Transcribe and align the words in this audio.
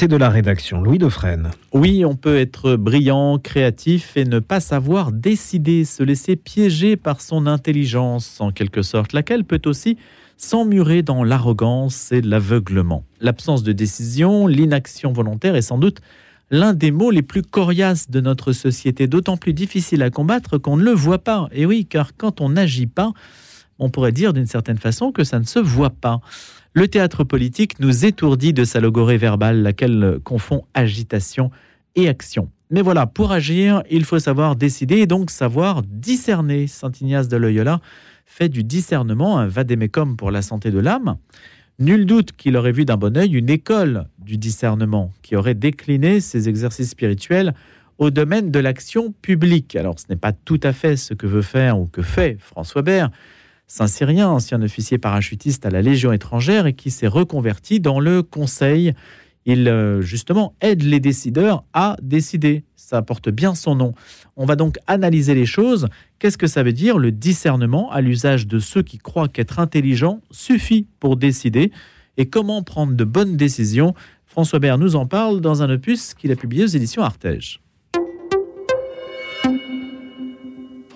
C'est 0.00 0.06
de 0.06 0.14
la 0.14 0.28
rédaction, 0.28 0.80
Louis 0.80 0.98
Dauphren. 0.98 1.50
Oui, 1.72 2.04
on 2.04 2.14
peut 2.14 2.38
être 2.38 2.76
brillant, 2.76 3.36
créatif 3.40 4.16
et 4.16 4.24
ne 4.24 4.38
pas 4.38 4.60
savoir 4.60 5.10
décider, 5.10 5.84
se 5.84 6.04
laisser 6.04 6.36
piéger 6.36 6.94
par 6.94 7.20
son 7.20 7.48
intelligence, 7.48 8.40
en 8.40 8.52
quelque 8.52 8.82
sorte, 8.82 9.12
laquelle 9.12 9.42
peut 9.42 9.60
aussi 9.66 9.98
s'emmurer 10.36 11.02
dans 11.02 11.24
l'arrogance 11.24 12.12
et 12.12 12.20
l'aveuglement. 12.20 13.02
L'absence 13.20 13.64
de 13.64 13.72
décision, 13.72 14.46
l'inaction 14.46 15.12
volontaire 15.12 15.56
est 15.56 15.62
sans 15.62 15.78
doute 15.78 15.98
l'un 16.52 16.74
des 16.74 16.92
mots 16.92 17.10
les 17.10 17.22
plus 17.22 17.42
coriaces 17.42 18.08
de 18.08 18.20
notre 18.20 18.52
société, 18.52 19.08
d'autant 19.08 19.36
plus 19.36 19.52
difficile 19.52 20.04
à 20.04 20.10
combattre 20.10 20.58
qu'on 20.58 20.76
ne 20.76 20.84
le 20.84 20.92
voit 20.92 21.18
pas. 21.18 21.48
Et 21.50 21.66
oui, 21.66 21.86
car 21.86 22.16
quand 22.16 22.40
on 22.40 22.50
n'agit 22.50 22.86
pas, 22.86 23.10
on 23.80 23.90
pourrait 23.90 24.12
dire 24.12 24.32
d'une 24.32 24.46
certaine 24.46 24.78
façon 24.78 25.10
que 25.10 25.24
ça 25.24 25.40
ne 25.40 25.44
se 25.44 25.58
voit 25.58 25.90
pas. 25.90 26.20
Le 26.78 26.86
théâtre 26.86 27.24
politique 27.24 27.80
nous 27.80 28.04
étourdit 28.04 28.52
de 28.52 28.62
sa 28.62 28.78
logorée 28.78 29.16
verbale, 29.16 29.62
laquelle 29.62 30.20
confond 30.22 30.62
agitation 30.74 31.50
et 31.96 32.08
action. 32.08 32.52
Mais 32.70 32.82
voilà, 32.82 33.04
pour 33.04 33.32
agir, 33.32 33.82
il 33.90 34.04
faut 34.04 34.20
savoir 34.20 34.54
décider 34.54 34.98
et 34.98 35.08
donc 35.08 35.32
savoir 35.32 35.82
discerner. 35.82 36.68
Saint 36.68 36.92
Ignace 37.00 37.26
de 37.26 37.36
Loyola 37.36 37.80
fait 38.26 38.48
du 38.48 38.62
discernement 38.62 39.38
un 39.38 39.48
vadémécum 39.48 40.16
pour 40.16 40.30
la 40.30 40.40
santé 40.40 40.70
de 40.70 40.78
l'âme. 40.78 41.16
Nul 41.80 42.06
doute 42.06 42.30
qu'il 42.30 42.56
aurait 42.56 42.70
vu 42.70 42.84
d'un 42.84 42.96
bon 42.96 43.16
œil 43.16 43.34
une 43.36 43.50
école 43.50 44.06
du 44.20 44.38
discernement 44.38 45.12
qui 45.22 45.34
aurait 45.34 45.56
décliné 45.56 46.20
ses 46.20 46.48
exercices 46.48 46.90
spirituels 46.90 47.54
au 47.98 48.10
domaine 48.10 48.52
de 48.52 48.58
l'action 48.60 49.12
publique. 49.20 49.74
Alors 49.74 49.98
ce 49.98 50.04
n'est 50.10 50.16
pas 50.16 50.30
tout 50.32 50.60
à 50.62 50.72
fait 50.72 50.96
ce 50.96 51.12
que 51.12 51.26
veut 51.26 51.42
faire 51.42 51.76
ou 51.76 51.86
que 51.86 52.02
fait 52.02 52.36
François 52.38 52.82
Bert, 52.82 53.10
Saint-Cyrien, 53.70 54.30
ancien 54.30 54.62
officier 54.62 54.96
parachutiste 54.96 55.66
à 55.66 55.70
la 55.70 55.82
Légion 55.82 56.10
étrangère 56.10 56.66
et 56.66 56.72
qui 56.72 56.90
s'est 56.90 57.06
reconverti 57.06 57.80
dans 57.80 58.00
le 58.00 58.22
conseil. 58.22 58.94
Il, 59.44 59.68
euh, 59.68 60.00
justement, 60.00 60.54
aide 60.62 60.82
les 60.82 61.00
décideurs 61.00 61.64
à 61.74 61.96
décider. 62.02 62.64
Ça 62.76 63.02
porte 63.02 63.28
bien 63.28 63.54
son 63.54 63.74
nom. 63.74 63.92
On 64.36 64.46
va 64.46 64.56
donc 64.56 64.78
analyser 64.86 65.34
les 65.34 65.44
choses. 65.44 65.86
Qu'est-ce 66.18 66.38
que 66.38 66.46
ça 66.46 66.62
veut 66.62 66.72
dire 66.72 66.96
le 66.96 67.12
discernement 67.12 67.92
à 67.92 68.00
l'usage 68.00 68.46
de 68.46 68.58
ceux 68.58 68.82
qui 68.82 68.96
croient 68.96 69.28
qu'être 69.28 69.58
intelligent 69.58 70.22
suffit 70.30 70.86
pour 70.98 71.18
décider? 71.18 71.70
Et 72.16 72.26
comment 72.26 72.62
prendre 72.62 72.94
de 72.94 73.04
bonnes 73.04 73.36
décisions? 73.36 73.94
François 74.24 74.60
Bert 74.60 74.78
nous 74.78 74.96
en 74.96 75.04
parle 75.04 75.42
dans 75.42 75.62
un 75.62 75.68
opus 75.68 76.14
qu'il 76.14 76.32
a 76.32 76.36
publié 76.36 76.64
aux 76.64 76.68
éditions 76.68 77.02
Artege. 77.02 77.60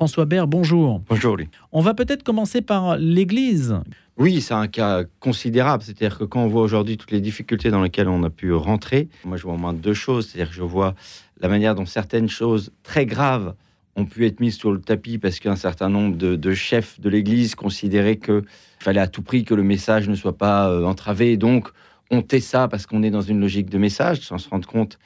François 0.03 0.25
Bert, 0.25 0.49
bonjour. 0.49 1.01
Bonjour, 1.09 1.37
On 1.71 1.81
va 1.81 1.95
peut-être 1.95 2.25
commencer 2.25 2.61
par 2.61 2.97
l'Église. 2.97 3.77
Oui, 4.17 4.41
c'est 4.41 4.53
un 4.53 4.67
cas 4.67 5.05
considérable. 5.21 5.85
C'est-à-dire 5.85 6.19
que 6.19 6.25
quand 6.25 6.43
on 6.43 6.49
voit 6.49 6.63
aujourd'hui 6.63 6.97
toutes 6.97 7.13
les 7.13 7.21
difficultés 7.21 7.71
dans 7.71 7.81
lesquelles 7.81 8.09
on 8.09 8.25
a 8.25 8.29
pu 8.29 8.53
rentrer, 8.53 9.09
moi 9.25 9.37
je 9.37 9.45
vois 9.45 9.53
au 9.53 9.59
moins 9.59 9.73
deux 9.73 9.95
choses. 9.95 10.27
C'est-à-dire 10.27 10.51
que 10.51 10.57
je 10.57 10.65
vois 10.65 10.97
la 11.41 11.47
manière 11.47 11.77
dont 11.77 11.87
certaines 11.87 12.29
choses 12.29 12.73
très 12.83 13.07
graves 13.07 13.55
ont 13.95 14.05
pu 14.05 14.27
être 14.27 14.41
mises 14.41 14.57
sur 14.57 14.73
le 14.73 14.81
tapis 14.81 15.19
parce 15.19 15.39
qu'un 15.39 15.55
certain 15.55 15.89
nombre 15.89 16.17
de, 16.17 16.53
chefs 16.53 16.99
de 16.99 17.09
l'Église 17.09 17.55
considéraient 17.55 18.17
qu'il 18.17 18.43
fallait 18.81 18.99
à 18.99 19.07
tout 19.07 19.23
prix 19.23 19.45
que 19.45 19.55
le 19.55 19.63
message 19.63 20.09
ne 20.09 20.17
soit 20.17 20.37
pas 20.37 20.69
euh, 20.69 20.85
entravé. 20.85 21.37
Donc, 21.37 21.69
on 22.11 22.23
tait 22.23 22.41
ça 22.41 22.67
parce 22.67 22.87
qu'on 22.87 23.05
est 23.05 23.11
dans 23.11 23.23
une 23.23 23.39
logique 23.39 23.71
de 23.71 23.79
message, 23.79 24.23
sans 24.23 24.39
se 24.39 24.49
rendre 24.49 24.67
compte 24.67 24.99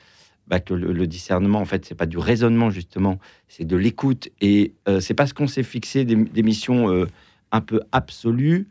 bah, 0.49 0.61
que 0.61 0.75
le, 0.75 1.07
discernement, 1.07 1.61
en 1.61 1.65
fait, 1.65 1.85
c'est 1.85 1.95
pas 1.95 2.07
du 2.07 2.19
raisonnement 2.19 2.71
justement, 2.71 3.19
c'est 3.49 3.65
de 3.65 3.77
l'écoute. 3.77 4.29
Et 4.41 4.75
euh, 4.89 5.01
c'est 5.01 5.15
parce 5.15 5.33
qu'on 5.33 5.47
s'est 5.47 5.63
fixé 5.63 6.05
des, 6.05 6.43
missions 6.43 6.91
euh, 6.91 7.07
un 7.53 7.61
peu 7.61 7.81
absolues 7.93 8.69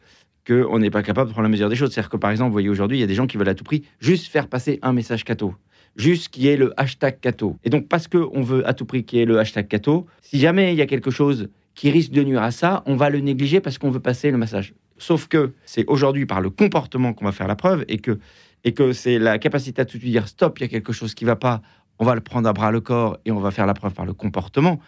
qu'on 0.47 0.79
n'est 0.79 0.91
pas 0.91 1.03
capable 1.03 1.29
de 1.29 1.33
prendre 1.33 1.47
la 1.47 1.49
mesure 1.49 1.69
des 1.69 1.75
choses. 1.75 1.91
C'est-à-dire 1.91 2.09
que 2.09 2.17
par 2.17 2.31
exemple, 2.31 2.49
vous 2.49 2.53
voyez 2.53 2.69
aujourd'hui, 2.69 2.97
il 2.97 3.01
y 3.01 3.03
a 3.03 3.07
des 3.07 3.15
gens 3.15 3.27
qui 3.27 3.37
veulent 3.37 3.49
à 3.49 3.55
tout 3.55 3.63
prix 3.63 3.83
juste 3.99 4.27
faire 4.27 4.47
passer 4.47 4.79
un 4.83 4.93
message 4.93 5.23
cato, 5.23 5.55
juste 5.95 6.29
qui 6.29 6.47
est 6.47 6.57
le 6.57 6.73
hashtag 6.79 7.19
cato. 7.19 7.57
Et 7.63 7.69
donc 7.69 7.87
parce 7.87 8.07
qu'on 8.07 8.41
veut 8.41 8.67
à 8.67 8.73
tout 8.73 8.85
prix 8.85 9.03
qu'il 9.03 9.19
y 9.19 9.21
ait 9.21 9.25
le 9.25 9.39
hashtag 9.39 9.67
cato, 9.67 10.05
si 10.21 10.39
jamais 10.39 10.73
il 10.73 10.77
y 10.77 10.81
a 10.81 10.85
quelque 10.85 11.11
chose 11.11 11.49
qui 11.73 11.91
risque 11.91 12.11
de 12.11 12.23
nuire 12.23 12.43
à 12.43 12.51
ça, 12.51 12.83
on 12.85 12.95
va 12.95 13.09
le 13.09 13.19
négliger 13.19 13.59
parce 13.59 13.77
qu'on 13.77 13.89
veut 13.89 13.99
passer 13.99 14.31
le 14.31 14.37
message. 14.37 14.73
Sauf 14.97 15.27
que 15.27 15.53
c'est 15.65 15.85
aujourd'hui 15.87 16.25
par 16.25 16.41
le 16.41 16.49
comportement 16.49 17.13
qu'on 17.13 17.25
va 17.25 17.31
faire 17.31 17.47
la 17.47 17.55
preuve 17.55 17.85
et 17.87 17.97
que 17.97 18.19
et 18.63 18.73
que 18.73 18.93
c'est 18.93 19.19
la 19.19 19.37
capacité 19.37 19.81
à 19.81 19.85
tout 19.85 19.97
de 19.97 20.01
suite 20.01 20.11
dire 20.11 20.27
stop, 20.27 20.57
il 20.59 20.63
y 20.63 20.65
a 20.65 20.67
quelque 20.67 20.91
chose 20.91 21.13
qui 21.13 21.23
ne 21.23 21.29
va 21.29 21.35
pas, 21.35 21.61
on 21.99 22.05
va 22.05 22.15
le 22.15 22.21
prendre 22.21 22.49
à 22.49 22.53
bras 22.53 22.71
le 22.71 22.81
corps 22.81 23.17
et 23.23 23.31
on 23.31 23.39
va 23.39 23.51
faire 23.51 23.67
la 23.67 23.75
preuve 23.75 23.93
par 23.93 24.05
le 24.05 24.13
comportement 24.13 24.79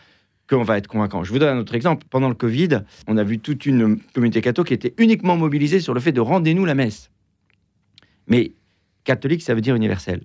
qu'on 0.50 0.64
va 0.64 0.78
être 0.78 0.88
convaincant. 0.88 1.24
Je 1.24 1.32
vous 1.32 1.40
donne 1.40 1.58
un 1.58 1.60
autre 1.60 1.76
exemple. 1.76 2.08
Pendant 2.10 2.30
le 2.30 2.36
Covid, 2.36 2.80
on 3.08 3.18
a 3.18 3.24
vu 3.24 3.38
toute 3.38 3.66
une 3.66 4.00
communauté 4.14 4.42
catholique 4.42 4.70
qui 4.70 4.74
était 4.74 4.94
uniquement 4.98 5.38
mobilisée 5.38 5.80
sur 5.80 5.94
le 5.94 6.00
fait 6.00 6.12
de 6.12 6.22
rendez-nous 6.22 6.66
la 6.66 6.74
messe. 6.74 7.12
Mais 8.28 8.54
catholique, 9.04 9.44
ça 9.44 9.54
veut 9.54 9.62
dire 9.62 9.76
universel. 9.76 10.22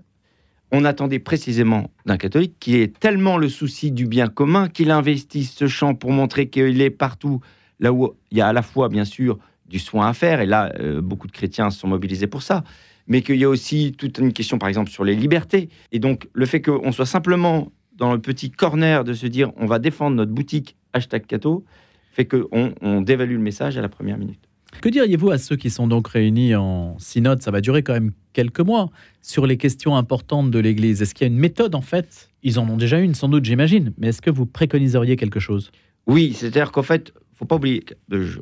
On 0.71 0.87
attendait 0.87 1.19
précisément 1.19 1.91
d'un 2.07 2.17
catholique 2.17 2.55
qui 2.59 2.77
ait 2.77 2.89
tellement 2.89 3.37
le 3.37 3.51
souci 3.51 3.93
du 3.93 4.07
bien 4.07 4.29
commun 4.29 4.69
qu'il 4.69 4.91
investisse 4.91 5.53
ce 5.53 5.67
champ 5.67 5.95
pour 5.95 6.13
montrer 6.13 6.49
qu'il 6.49 6.81
est 6.81 6.91
partout, 6.91 7.41
là 7.79 7.93
où 7.93 8.15
il 8.31 8.39
y 8.39 8.41
a 8.41 8.49
à 8.49 8.53
la 8.55 8.63
fois, 8.63 8.89
bien 8.89 9.05
sûr, 9.05 9.39
du 9.73 9.79
soin 9.79 10.07
à 10.07 10.13
faire, 10.13 10.41
et 10.41 10.47
là, 10.47 10.73
euh, 10.79 11.01
beaucoup 11.01 11.27
de 11.27 11.33
chrétiens 11.33 11.71
sont 11.71 11.89
mobilisés 11.89 12.29
pour 12.29 12.43
ça, 12.43 12.63
mais 13.09 13.23
qu'il 13.23 13.37
y 13.37 13.45
a 13.45 13.49
aussi 13.49 13.93
toute 13.97 14.19
une 14.19 14.33
question, 14.33 14.59
par 14.59 14.69
exemple, 14.69 14.91
sur 14.91 15.03
les 15.03 15.17
libertés. 15.17 15.71
Et 15.91 15.99
donc, 15.99 16.29
le 16.35 16.47
fait 16.47 16.63
qu'on 16.63 16.93
soit 16.93 17.07
simplement 17.07 17.73
dans 17.97 18.13
le 18.13 18.21
petit 18.21 18.51
corner 18.51 19.03
de 19.03 19.15
se 19.15 19.27
dire 19.27 19.51
on 19.57 19.67
va 19.67 19.79
défendre 19.79 20.17
notre 20.17 20.33
boutique 20.33 20.77
hashtag 20.93 21.27
Cato 21.27 21.65
fait 22.13 22.27
qu'on 22.27 22.75
on 22.81 23.01
dévalue 23.01 23.33
le 23.33 23.39
message 23.39 23.77
à 23.79 23.83
la 23.83 23.89
première 23.89 24.19
minute. 24.19 24.41
Que 24.81 24.89
diriez-vous 24.89 25.31
à 25.31 25.39
ceux 25.39 25.57
qui 25.57 25.71
sont 25.71 25.87
donc 25.87 26.09
réunis 26.09 26.55
en 26.55 26.99
synode? 26.99 27.43
Ça 27.43 27.51
va 27.51 27.61
durer 27.61 27.83
quand 27.83 27.93
même 27.93 28.13
quelques 28.33 28.61
mois 28.61 28.91
sur 29.21 29.47
les 29.47 29.57
questions 29.57 29.97
importantes 29.97 30.51
de 30.51 30.59
l'Église. 30.59 31.03
Est-ce 31.03 31.15
qu'il 31.15 31.27
y 31.27 31.31
a 31.31 31.33
une 31.33 31.39
méthode 31.39 31.75
en 31.75 31.83
fait? 31.83 32.31
Ils 32.43 32.59
en 32.59 32.69
ont 32.69 32.77
déjà 32.77 32.99
une, 32.99 33.15
sans 33.15 33.29
doute, 33.29 33.45
j'imagine. 33.45 33.93
Mais 33.99 34.09
est-ce 34.09 34.23
que 34.23 34.31
vous 34.31 34.47
préconiseriez 34.47 35.17
quelque 35.17 35.41
chose? 35.41 35.71
Oui, 36.07 36.35
c'est-à-dire 36.35 36.73
qu'en 36.73 36.83
fait, 36.83 37.13
faut 37.43 37.47
pas 37.47 37.57
oublier. 37.57 37.85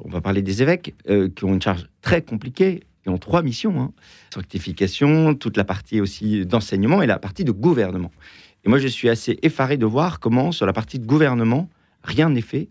On 0.04 0.08
va 0.10 0.20
parler 0.20 0.42
des 0.42 0.62
évêques 0.62 0.94
euh, 1.08 1.28
qui 1.28 1.44
ont 1.44 1.54
une 1.54 1.62
charge 1.62 1.88
très 2.02 2.22
compliquée 2.22 2.82
ont 3.10 3.18
trois 3.18 3.42
missions 3.42 3.80
hein. 3.80 3.92
sanctification, 4.32 5.34
toute 5.34 5.56
la 5.56 5.64
partie 5.64 6.00
aussi 6.00 6.46
d'enseignement 6.46 7.02
et 7.02 7.06
la 7.06 7.18
partie 7.18 7.44
de 7.44 7.52
gouvernement. 7.52 8.10
Et 8.64 8.68
moi, 8.68 8.78
je 8.78 8.88
suis 8.88 9.08
assez 9.08 9.38
effaré 9.42 9.76
de 9.76 9.86
voir 9.86 10.20
comment, 10.20 10.52
sur 10.52 10.66
la 10.66 10.72
partie 10.72 10.98
de 10.98 11.06
gouvernement, 11.06 11.68
rien 12.02 12.28
n'est 12.30 12.40
fait, 12.40 12.68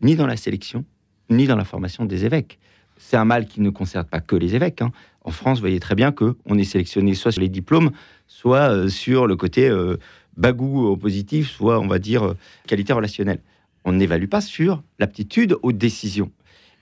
ni 0.00 0.14
dans 0.14 0.26
la 0.26 0.36
sélection, 0.36 0.84
ni 1.30 1.46
dans 1.46 1.56
la 1.56 1.64
formation 1.64 2.04
des 2.04 2.24
évêques. 2.24 2.58
C'est 2.96 3.16
un 3.16 3.24
mal 3.24 3.46
qui 3.46 3.60
ne 3.60 3.70
concerne 3.70 4.06
pas 4.06 4.20
que 4.20 4.36
les 4.36 4.54
évêques. 4.54 4.82
Hein. 4.82 4.92
En 5.22 5.30
France, 5.30 5.58
vous 5.58 5.62
voyez 5.62 5.80
très 5.80 5.94
bien 5.94 6.12
qu'on 6.12 6.58
est 6.58 6.64
sélectionné 6.64 7.14
soit 7.14 7.32
sur 7.32 7.42
les 7.42 7.48
diplômes, 7.48 7.90
soit 8.26 8.70
euh, 8.70 8.88
sur 8.88 9.26
le 9.26 9.36
côté 9.36 9.68
euh, 9.68 9.96
bagou 10.36 10.96
positif, 10.96 11.50
soit, 11.50 11.80
on 11.80 11.88
va 11.88 11.98
dire, 11.98 12.24
euh, 12.24 12.36
qualité 12.66 12.92
relationnelle. 12.92 13.40
On 13.86 13.92
n'évalue 13.92 14.26
pas 14.26 14.40
sur 14.42 14.82
l'aptitude 14.98 15.56
aux 15.62 15.72
décisions. 15.72 16.30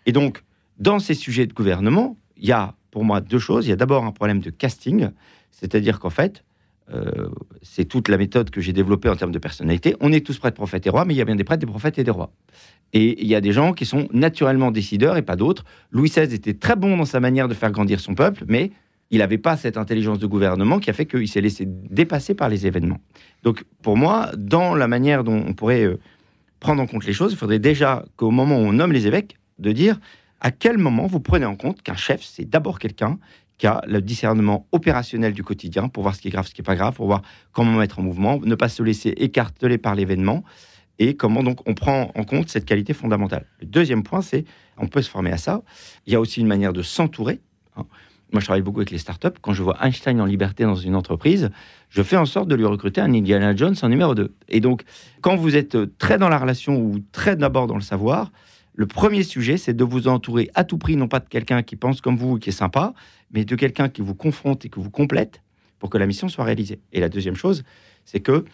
Et 0.07 0.13
donc, 0.13 0.43
dans 0.79 0.99
ces 0.99 1.15
sujets 1.15 1.47
de 1.47 1.53
gouvernement, 1.53 2.17
il 2.37 2.49
y 2.49 2.53
a 2.53 2.75
pour 2.91 3.05
moi 3.05 3.21
deux 3.21 3.39
choses. 3.39 3.67
Il 3.67 3.71
y 3.71 3.73
a 3.73 3.77
d'abord 3.77 4.05
un 4.05 4.11
problème 4.11 4.41
de 4.41 4.51
casting, 4.51 5.11
c'est-à-dire 5.51 6.01
qu'en 6.01 6.11
fait, 6.11 6.45
euh, 6.93 7.29
c'est 7.63 7.85
toute 7.85 8.09
la 8.09 8.17
méthode 8.17 8.51
que 8.51 8.61
j'ai 8.61 8.73
développée 8.73 9.09
en 9.09 9.17
termes 9.17 9.33
de 9.33 9.39
personnalité. 9.39 9.95
On 10.01 10.13
est 10.13 10.25
tous 10.25 10.39
prêtres, 10.39 10.57
prophètes 10.57 10.87
et 10.87 10.91
rois, 10.91 11.05
mais 11.05 11.15
il 11.15 11.17
y 11.19 11.21
a 11.21 11.25
bien 11.25 11.37
des 11.37 11.45
prêtres, 11.45 11.61
des 11.61 11.71
prophètes 11.71 11.99
et 11.99 12.05
des 12.05 12.11
rois. 12.11 12.33
Et 12.93 13.21
il 13.23 13.29
y 13.29 13.35
a 13.35 13.41
des 13.41 13.53
gens 13.53 13.73
qui 13.73 13.87
sont 13.87 14.09
naturellement 14.13 14.71
décideurs 14.71 15.17
et 15.17 15.23
pas 15.23 15.37
d'autres. 15.37 15.65
Louis 15.91 16.09
XVI 16.09 16.35
était 16.35 16.55
très 16.55 16.77
bon 16.77 16.97
dans 16.97 17.05
sa 17.05 17.21
manière 17.21 17.49
de 17.49 17.55
faire 17.55 17.71
grandir 17.71 18.01
son 18.01 18.15
peuple, 18.15 18.45
mais 18.49 18.71
il 19.11 19.19
n'avait 19.19 19.39
pas 19.39 19.57
cette 19.57 19.77
intelligence 19.77 20.19
de 20.19 20.27
gouvernement 20.27 20.79
qui 20.79 20.91
a 20.91 20.93
fait 20.93 21.07
qu'il 21.07 21.29
s'est 21.29 21.41
laissé 21.41 21.65
dépasser 21.67 22.35
par 22.35 22.49
les 22.49 22.67
événements. 22.67 22.99
Donc 23.43 23.65
pour 23.83 23.97
moi, 23.97 24.31
dans 24.37 24.75
la 24.75 24.89
manière 24.89 25.25
dont 25.25 25.43
on 25.47 25.53
pourrait 25.53 25.85
euh, 25.85 25.99
prendre 26.65 26.83
en 26.83 26.87
compte 26.87 27.05
les 27.05 27.13
choses, 27.13 27.33
il 27.33 27.37
faudrait 27.37 27.59
déjà 27.59 28.07
qu'au 28.17 28.31
moment 28.31 28.57
où 28.57 28.63
on 28.63 28.73
nomme 28.73 28.91
les 28.91 29.07
évêques, 29.07 29.37
de 29.59 29.71
dire 29.71 30.01
à 30.41 30.51
quel 30.51 30.79
moment 30.79 31.07
vous 31.07 31.21
prenez 31.21 31.45
en 31.45 31.57
compte 31.57 31.83
qu'un 31.83 31.95
chef, 31.95 32.23
c'est 32.23 32.49
d'abord 32.49 32.79
quelqu'un 32.79 33.19
qui 33.59 33.67
a 33.67 33.83
le 33.87 34.01
discernement 34.01 34.67
opérationnel 34.73 35.35
du 35.35 35.45
quotidien 35.45 35.89
pour 35.89 36.03
voir 36.03 36.15
ce 36.15 36.23
qui 36.23 36.29
est 36.29 36.31
grave, 36.31 36.47
ce 36.47 36.55
qui 36.55 36.63
n'est 36.63 36.65
pas 36.65 36.75
grave, 36.75 36.95
pour 36.95 37.05
voir 37.05 37.21
comment 37.53 37.73
mettre 37.73 37.99
en 37.99 38.03
mouvement, 38.03 38.41
ne 38.43 38.55
pas 38.55 38.71
se 38.71 38.83
laisser 38.83 39.11
écarteler 39.11 39.77
par 39.77 39.95
l'événement 39.95 40.43
et 40.99 41.17
comment 41.17 41.43
donc 41.43 41.61
on 41.69 41.75
prend 41.75 42.11
en 42.15 42.25
compte 42.25 42.49
cette 42.49 42.65
qualité 42.65 42.95
fondamentale. 42.95 43.45
Le 43.61 43.67
deuxième 43.67 44.03
point, 44.03 44.23
c'est 44.23 44.47
on 44.79 44.87
peut 44.87 45.03
se 45.03 45.11
former 45.11 45.33
à 45.33 45.37
ça. 45.37 45.61
Il 46.07 46.15
y 46.15 46.17
a 46.17 46.21
aussi 46.21 46.41
une 46.41 46.47
manière 46.47 46.73
de 46.73 46.81
s'entourer. 46.81 47.43
Hein. 47.77 47.85
Moi, 48.33 48.41
je 48.41 48.47
travaille 48.47 48.63
beaucoup 48.63 48.81
avec 48.81 48.91
les 48.91 48.99
startups. 48.99 49.39
Quand 49.43 49.53
je 49.53 49.63
vois 49.63 49.77
Einstein 49.85 50.19
en 50.19 50.25
liberté 50.25 50.65
dans 50.65 50.75
une 50.75 50.97
entreprise, 50.97 51.51
je 51.95 52.03
fais 52.03 52.17
en 52.17 52.27
sorte 52.27 52.49
de 52.49 52.57
lui 52.57 52.65
recruter 52.65 53.01
un 53.01 53.15
Indiana 53.15 53.55
Jones 53.55 53.77
en 53.81 53.89
numéro 53.89 54.17
2. 54.17 54.35
Et 54.49 54.59
donc, 54.59 54.83
quand 55.21 55.37
vous 55.37 55.55
êtes 55.55 55.77
très 55.97 56.19
dans 56.19 56.29
la 56.29 56.39
relation 56.39 56.77
ou 56.77 56.99
très 57.13 57.37
d'abord 57.37 57.69
dans 57.69 57.77
le 57.77 57.83
savoir, 57.83 58.33
le 58.75 58.87
premier 58.87 59.23
sujet, 59.23 59.57
c'est 59.57 59.75
de 59.75 59.85
vous 59.85 60.09
entourer 60.09 60.51
à 60.55 60.65
tout 60.65 60.77
prix, 60.77 60.97
non 60.97 61.07
pas 61.07 61.21
de 61.21 61.29
quelqu'un 61.29 61.63
qui 61.63 61.77
pense 61.77 62.01
comme 62.01 62.17
vous, 62.17 62.41
qui 62.41 62.49
est 62.49 62.53
sympa, 62.53 62.95
mais 63.31 63.45
de 63.45 63.55
quelqu'un 63.55 63.89
qui 63.89 64.03
vous 64.03 64.17
confronte 64.17 64.65
et 64.65 64.71
qui 64.71 64.81
vous 64.81 64.91
complète 64.91 65.41
pour 65.79 65.89
que 65.89 65.97
la 65.97 66.07
mission 66.07 66.29
soit 66.29 66.43
réalisée. 66.43 66.81
Et 66.93 66.99
la 66.99 67.09
deuxième 67.09 67.37
chose, 67.37 67.63
c'est 68.05 68.19
que 68.19 68.45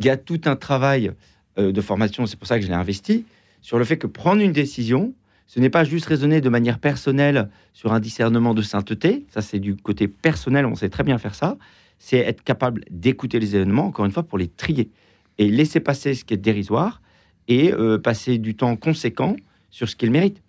il 0.00 0.04
y 0.04 0.10
a 0.10 0.16
tout 0.16 0.40
un 0.46 0.56
travail 0.56 1.12
euh, 1.56 1.70
de 1.70 1.80
formation, 1.80 2.26
c'est 2.26 2.36
pour 2.36 2.48
ça 2.48 2.58
que 2.58 2.64
je 2.64 2.68
l'ai 2.68 2.74
investi, 2.74 3.26
sur 3.60 3.78
le 3.78 3.84
fait 3.84 3.96
que 3.96 4.08
prendre 4.08 4.42
une 4.42 4.52
décision, 4.52 5.14
ce 5.46 5.60
n'est 5.60 5.70
pas 5.70 5.84
juste 5.84 6.06
raisonner 6.06 6.40
de 6.40 6.48
manière 6.48 6.80
personnelle 6.80 7.48
sur 7.74 7.92
un 7.92 8.00
discernement 8.00 8.54
de 8.54 8.62
sainteté, 8.62 9.24
ça 9.30 9.40
c'est 9.40 9.60
du 9.60 9.76
côté 9.76 10.08
personnel, 10.08 10.66
on 10.66 10.74
sait 10.74 10.88
très 10.88 11.04
bien 11.04 11.18
faire 11.18 11.36
ça, 11.36 11.56
c'est 11.98 12.18
être 12.18 12.42
capable 12.42 12.84
d'écouter 12.90 13.40
les 13.40 13.56
événements, 13.56 13.86
encore 13.86 14.04
une 14.04 14.12
fois, 14.12 14.22
pour 14.22 14.38
les 14.38 14.48
trier 14.48 14.90
et 15.38 15.48
laisser 15.48 15.80
passer 15.80 16.14
ce 16.14 16.24
qui 16.24 16.34
est 16.34 16.38
dérisoire 16.38 17.00
et 17.48 17.72
euh, 17.72 17.98
passer 17.98 18.38
du 18.38 18.54
temps 18.54 18.76
conséquent 18.76 19.36
sur 19.70 19.88
ce 19.88 19.96
qu'il 19.96 20.10
mérite. 20.10 20.42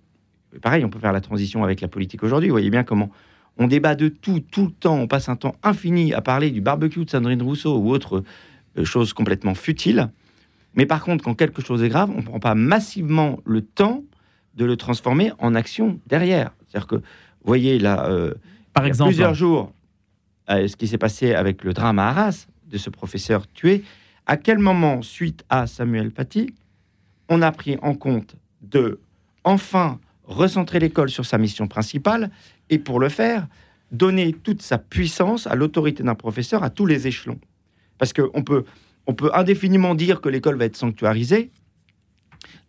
Pareil, 0.61 0.83
on 0.83 0.89
peut 0.89 0.99
faire 0.99 1.13
la 1.13 1.21
transition 1.21 1.63
avec 1.63 1.81
la 1.81 1.87
politique 1.87 2.23
aujourd'hui. 2.23 2.49
Vous 2.49 2.53
voyez 2.53 2.69
bien 2.69 2.83
comment 2.83 3.09
on 3.57 3.67
débat 3.67 3.95
de 3.95 4.07
tout, 4.07 4.39
tout 4.39 4.65
le 4.65 4.71
temps. 4.71 4.97
On 4.97 5.07
passe 5.07 5.29
un 5.29 5.35
temps 5.35 5.55
infini 5.63 6.13
à 6.13 6.21
parler 6.21 6.49
du 6.49 6.61
barbecue 6.61 7.05
de 7.05 7.09
Sandrine 7.09 7.41
Rousseau 7.41 7.77
ou 7.77 7.89
autre 7.91 8.23
euh, 8.77 8.85
chose 8.85 9.13
complètement 9.13 9.53
futile. 9.53 10.09
Mais 10.75 10.85
par 10.85 11.03
contre, 11.03 11.23
quand 11.23 11.33
quelque 11.33 11.61
chose 11.61 11.83
est 11.83 11.89
grave, 11.89 12.11
on 12.11 12.19
ne 12.19 12.25
prend 12.25 12.39
pas 12.39 12.55
massivement 12.55 13.39
le 13.45 13.61
temps 13.61 14.03
de 14.55 14.65
le 14.65 14.77
transformer 14.77 15.31
en 15.39 15.55
action 15.55 15.99
derrière. 16.07 16.51
C'est-à-dire 16.67 16.87
que, 16.87 16.95
vous 16.95 17.01
voyez, 17.45 17.79
là, 17.79 18.05
euh, 18.07 18.33
Par 18.73 18.83
il 18.83 18.87
y 18.87 18.89
a 18.89 18.89
exemple, 18.89 19.09
plusieurs 19.09 19.33
jours, 19.33 19.73
euh, 20.49 20.67
ce 20.67 20.75
qui 20.75 20.87
s'est 20.87 20.97
passé 20.97 21.33
avec 21.33 21.63
le 21.63 21.73
drame 21.73 21.99
à 21.99 22.09
Arras 22.09 22.47
de 22.67 22.77
ce 22.77 22.89
professeur 22.89 23.47
tué, 23.47 23.83
à 24.25 24.37
quel 24.37 24.59
moment, 24.59 25.01
suite 25.01 25.43
à 25.49 25.67
Samuel 25.67 26.11
Paty, 26.11 26.53
on 27.29 27.41
a 27.41 27.51
pris 27.51 27.77
en 27.81 27.95
compte 27.95 28.35
de 28.61 28.99
enfin 29.43 29.99
recentrer 30.23 30.79
l'école 30.79 31.09
sur 31.09 31.25
sa 31.25 31.37
mission 31.37 31.67
principale 31.67 32.29
et 32.69 32.77
pour 32.77 32.99
le 32.99 33.09
faire, 33.09 33.47
donner 33.91 34.33
toute 34.33 34.61
sa 34.61 34.77
puissance 34.77 35.47
à 35.47 35.55
l'autorité 35.55 36.03
d'un 36.03 36.15
professeur 36.15 36.63
à 36.63 36.69
tous 36.69 36.85
les 36.85 37.07
échelons? 37.07 37.39
Parce 37.97 38.13
qu'on 38.13 38.43
peut, 38.43 38.65
on 39.07 39.13
peut 39.13 39.31
indéfiniment 39.33 39.95
dire 39.95 40.21
que 40.21 40.29
l'école 40.29 40.57
va 40.57 40.65
être 40.65 40.77
sanctuarisée, 40.77 41.51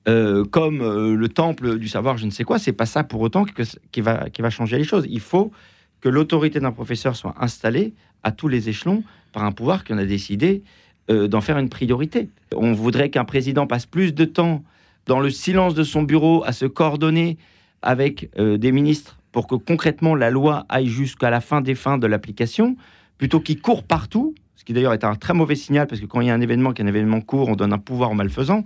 euh, 0.09 0.45
comme 0.45 0.81
euh, 0.81 1.15
le 1.15 1.29
temple 1.29 1.79
du 1.79 1.89
savoir, 1.89 2.17
je 2.17 2.25
ne 2.25 2.31
sais 2.31 2.45
quoi, 2.45 2.59
c'est 2.59 2.73
pas 2.73 2.87
ça 2.87 3.05
pour 3.05 3.21
autant 3.21 3.45
que, 3.45 3.63
qui, 3.93 4.01
va, 4.01 4.31
qui 4.31 4.41
va 4.41 4.49
changer 4.49 4.79
les 4.79 4.85
choses. 4.85 5.05
Il 5.09 5.21
faut 5.21 5.53
que 6.01 6.09
l'autorité 6.09 6.61
d'un 6.61 6.73
professeur 6.73 7.17
soit 7.17 7.35
installée 7.39 7.93
à 8.23 8.33
tous 8.33 8.49
les 8.49 8.69
échelons 8.69 9.03
par 9.33 9.45
un 9.45 9.53
pouvoir 9.53 9.85
qui 9.85 9.93
en 9.93 9.99
a 9.99 10.05
décidé 10.05 10.63
euh, 11.11 11.29
d'en 11.29 11.41
faire 11.41 11.59
une 11.59 11.69
priorité. 11.69 12.29
On 12.55 12.73
voudrait 12.73 13.11
qu'un 13.11 13.25
président 13.25 13.67
passe 13.67 13.87
plus 13.87 14.15
de 14.15 14.25
temps 14.25 14.63
dans 15.07 15.21
le 15.21 15.31
silence 15.31 15.75
de 15.75 15.85
son 15.85 16.03
bureau 16.03 16.43
à 16.45 16.53
se 16.53 16.67
coordonner 16.67 17.39
avec 17.83 18.31
euh, 18.39 18.59
des 18.59 18.73
ministres 18.73 19.19
pour 19.33 19.47
que 19.47 19.55
concrètement 19.55 20.15
la 20.15 20.31
loi 20.31 20.67
aille 20.69 20.89
jusqu'à 20.89 21.31
la 21.31 21.41
fin 21.41 21.61
des 21.61 21.75
fins 21.75 21.99
de 21.99 22.07
l'application, 22.07 22.77
plutôt 23.19 23.41
qu'il 23.41 23.61
court 23.61 23.85
partout, 23.85 24.35
ce 24.57 24.65
qui 24.65 24.73
d'ailleurs 24.73 24.93
est 24.93 25.05
un 25.05 25.15
très 25.15 25.35
mauvais 25.35 25.55
signal, 25.55 25.87
parce 25.87 26.01
que 26.01 26.07
quand 26.07 26.21
il 26.21 26.27
y 26.27 26.31
a 26.31 26.35
un 26.35 26.41
événement 26.41 26.73
qui 26.73 26.83
est 26.83 26.85
un 26.85 26.89
événement 26.89 27.21
court, 27.21 27.49
on 27.49 27.57
donne 27.57 27.73
un 27.73 27.79
pouvoir 27.79 28.11
aux 28.11 28.15
malfaisants. 28.15 28.65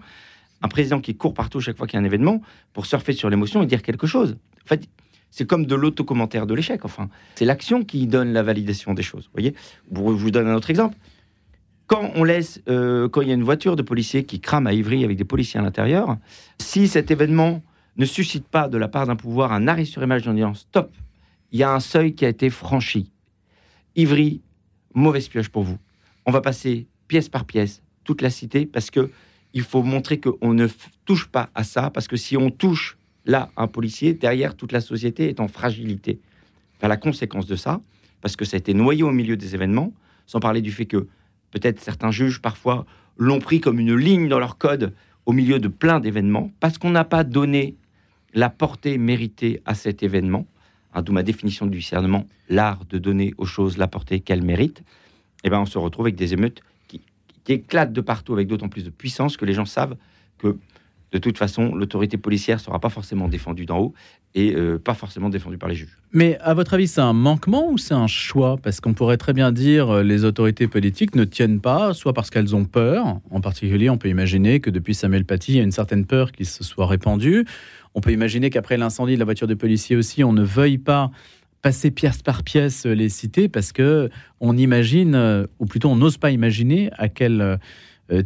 Un 0.62 0.68
président 0.68 1.00
qui 1.00 1.14
court 1.14 1.34
partout 1.34 1.60
chaque 1.60 1.76
fois 1.76 1.86
qu'il 1.86 1.98
y 1.98 1.98
a 1.98 2.02
un 2.02 2.06
événement 2.06 2.40
pour 2.72 2.86
surfer 2.86 3.12
sur 3.12 3.28
l'émotion 3.28 3.62
et 3.62 3.66
dire 3.66 3.82
quelque 3.82 4.06
chose. 4.06 4.36
En 4.64 4.68
fait, 4.68 4.88
c'est 5.34 5.46
comme 5.46 5.66
de 5.66 5.74
l'autocommentaire 5.74 6.46
de 6.46 6.54
l'échec. 6.54 6.84
Enfin, 6.84 7.08
c'est 7.34 7.44
l'action 7.44 7.82
qui 7.82 8.06
donne 8.06 8.32
la 8.32 8.44
validation 8.44 8.94
des 8.94 9.02
choses. 9.02 9.28
Voyez 9.32 9.52
Je 9.92 9.98
vous 9.98 10.30
donne 10.30 10.46
un 10.46 10.54
autre 10.54 10.70
exemple. 10.70 10.96
Quand 11.88 12.12
on 12.14 12.22
laisse, 12.22 12.62
euh, 12.68 13.08
quand 13.08 13.20
il 13.20 13.26
y 13.26 13.30
a 13.32 13.34
une 13.34 13.42
voiture 13.42 13.74
de 13.74 13.82
policiers 13.82 14.24
qui 14.24 14.38
crame 14.38 14.68
à 14.68 14.72
Ivry 14.72 15.02
avec 15.02 15.16
des 15.16 15.24
policiers 15.24 15.58
à 15.58 15.62
l'intérieur, 15.64 16.18
si 16.60 16.86
cet 16.86 17.10
événement 17.10 17.62
ne 17.96 18.04
suscite 18.04 18.46
pas 18.46 18.68
de 18.68 18.78
la 18.78 18.86
part 18.86 19.08
d'un 19.08 19.16
pouvoir 19.16 19.52
un 19.52 19.66
arrêt 19.66 19.84
sur 19.84 20.04
image 20.04 20.28
en 20.28 20.34
disant 20.34 20.54
stop, 20.54 20.92
il 21.50 21.58
y 21.58 21.64
a 21.64 21.72
un 21.72 21.80
seuil 21.80 22.14
qui 22.14 22.24
a 22.24 22.28
été 22.28 22.48
franchi. 22.48 23.10
Ivry, 23.96 24.40
mauvaise 24.94 25.26
pioche 25.26 25.48
pour 25.48 25.64
vous. 25.64 25.78
On 26.26 26.30
va 26.30 26.42
passer 26.42 26.86
pièce 27.08 27.28
par 27.28 27.44
pièce 27.44 27.82
toute 28.04 28.22
la 28.22 28.30
cité 28.30 28.66
parce 28.66 28.92
que 28.92 29.10
il 29.52 29.62
faut 29.62 29.82
montrer 29.82 30.20
qu'on 30.20 30.54
ne 30.54 30.68
touche 31.04 31.26
pas 31.26 31.50
à 31.56 31.64
ça 31.64 31.90
parce 31.90 32.06
que 32.06 32.16
si 32.16 32.36
on 32.36 32.50
touche 32.50 32.96
là 33.26 33.50
un 33.56 33.66
policier, 33.66 34.14
derrière 34.14 34.56
toute 34.56 34.72
la 34.72 34.80
société 34.80 35.28
est 35.28 35.40
en 35.40 35.48
fragilité. 35.48 36.20
Enfin, 36.76 36.88
la 36.88 36.96
conséquence 36.96 37.46
de 37.46 37.56
ça, 37.56 37.80
parce 38.20 38.36
que 38.36 38.44
ça 38.44 38.56
a 38.56 38.58
été 38.58 38.74
noyé 38.74 39.02
au 39.02 39.10
milieu 39.10 39.36
des 39.36 39.54
événements, 39.54 39.92
sans 40.26 40.40
parler 40.40 40.62
du 40.62 40.72
fait 40.72 40.86
que 40.86 41.06
peut-être 41.50 41.80
certains 41.80 42.10
juges 42.10 42.40
parfois 42.40 42.86
l'ont 43.16 43.38
pris 43.38 43.60
comme 43.60 43.78
une 43.78 43.94
ligne 43.94 44.28
dans 44.28 44.38
leur 44.38 44.58
code 44.58 44.92
au 45.26 45.32
milieu 45.32 45.58
de 45.58 45.68
plein 45.68 46.00
d'événements, 46.00 46.50
parce 46.60 46.78
qu'on 46.78 46.90
n'a 46.90 47.04
pas 47.04 47.24
donné 47.24 47.76
la 48.34 48.50
portée 48.50 48.98
méritée 48.98 49.62
à 49.64 49.74
cet 49.74 50.02
événement, 50.02 50.46
hein, 50.92 51.02
d'où 51.02 51.12
ma 51.12 51.22
définition 51.22 51.66
du 51.66 51.78
discernement, 51.78 52.26
l'art 52.48 52.84
de 52.86 52.98
donner 52.98 53.32
aux 53.38 53.46
choses 53.46 53.78
la 53.78 53.86
portée 53.86 54.20
qu'elles 54.20 54.42
méritent, 54.42 54.82
et 55.44 55.50
ben 55.50 55.60
on 55.60 55.66
se 55.66 55.78
retrouve 55.78 56.06
avec 56.06 56.16
des 56.16 56.32
émeutes 56.32 56.62
qui 56.88 57.00
éclatent 57.52 57.92
de 57.92 58.00
partout 58.00 58.32
avec 58.32 58.48
d'autant 58.48 58.68
plus 58.68 58.84
de 58.84 58.90
puissance 58.90 59.36
que 59.36 59.44
les 59.44 59.52
gens 59.52 59.66
savent 59.66 59.96
que 60.38 60.56
de 61.14 61.18
toute 61.20 61.38
façon 61.38 61.76
l'autorité 61.76 62.18
policière 62.18 62.58
sera 62.58 62.80
pas 62.80 62.90
forcément 62.90 63.28
défendue 63.28 63.66
d'en 63.66 63.78
haut 63.78 63.94
et 64.34 64.52
euh, 64.56 64.78
pas 64.78 64.94
forcément 64.94 65.30
défendue 65.30 65.58
par 65.58 65.68
les 65.68 65.76
juges. 65.76 65.96
Mais 66.12 66.36
à 66.40 66.54
votre 66.54 66.74
avis, 66.74 66.88
c'est 66.88 67.00
un 67.00 67.12
manquement 67.12 67.70
ou 67.70 67.78
c'est 67.78 67.94
un 67.94 68.08
choix? 68.08 68.56
Parce 68.60 68.80
qu'on 68.80 68.94
pourrait 68.94 69.16
très 69.16 69.32
bien 69.32 69.52
dire 69.52 69.90
euh, 69.90 70.02
les 70.02 70.24
autorités 70.24 70.66
politiques 70.66 71.14
ne 71.14 71.22
tiennent 71.22 71.60
pas, 71.60 71.94
soit 71.94 72.14
parce 72.14 72.30
qu'elles 72.30 72.56
ont 72.56 72.64
peur. 72.64 73.20
En 73.30 73.40
particulier, 73.40 73.88
on 73.90 73.96
peut 73.96 74.08
imaginer 74.08 74.58
que 74.58 74.70
depuis 74.70 74.92
Samuel 74.92 75.24
Paty, 75.24 75.52
il 75.52 75.56
y 75.58 75.60
a 75.60 75.62
une 75.62 75.70
certaine 75.70 76.04
peur 76.04 76.32
qui 76.32 76.44
se 76.44 76.64
soit 76.64 76.86
répandue. 76.86 77.46
On 77.94 78.00
peut 78.00 78.10
imaginer 78.10 78.50
qu'après 78.50 78.76
l'incendie 78.76 79.14
de 79.14 79.20
la 79.20 79.24
voiture 79.24 79.46
de 79.46 79.54
policier 79.54 79.94
aussi, 79.94 80.24
on 80.24 80.32
ne 80.32 80.42
veuille 80.42 80.78
pas 80.78 81.12
passer 81.62 81.92
pièce 81.92 82.22
par 82.22 82.42
pièce 82.42 82.86
euh, 82.86 82.92
les 82.92 83.08
cités 83.08 83.48
parce 83.48 83.70
que 83.70 84.10
on 84.40 84.56
imagine, 84.56 85.46
ou 85.60 85.66
plutôt 85.66 85.90
on 85.90 85.96
n'ose 85.96 86.18
pas 86.18 86.32
imaginer 86.32 86.90
à 86.98 87.08
quel 87.08 87.60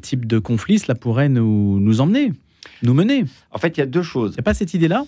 type 0.03 0.27
de 0.27 0.39
conflit 0.41 0.81
cela 0.81 0.97
pourrait 0.97 1.29
nous 1.29 2.01
emmener, 2.01 2.33
nous 2.83 2.95
mener. 2.95 3.25
En 3.51 3.59
fait, 3.59 3.77
il 3.77 3.81
y 3.81 3.83
a 3.83 3.87
deux 3.87 4.03
choses. 4.03 4.33
Il 4.33 4.35
n'y 4.35 4.41
a 4.41 4.43
pas 4.43 4.55
cette 4.55 4.75
idée-là? 4.75 5.05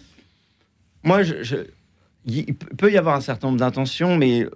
Moi, 1.02 1.22
je, 1.22 1.42
je- 1.42 1.56
il 2.26 2.54
peut 2.54 2.92
y 2.92 2.98
avoir 2.98 3.16
un 3.16 3.20
certain 3.20 3.46
nombre 3.48 3.58
d'intentions, 3.60 4.16
mais 4.16 4.46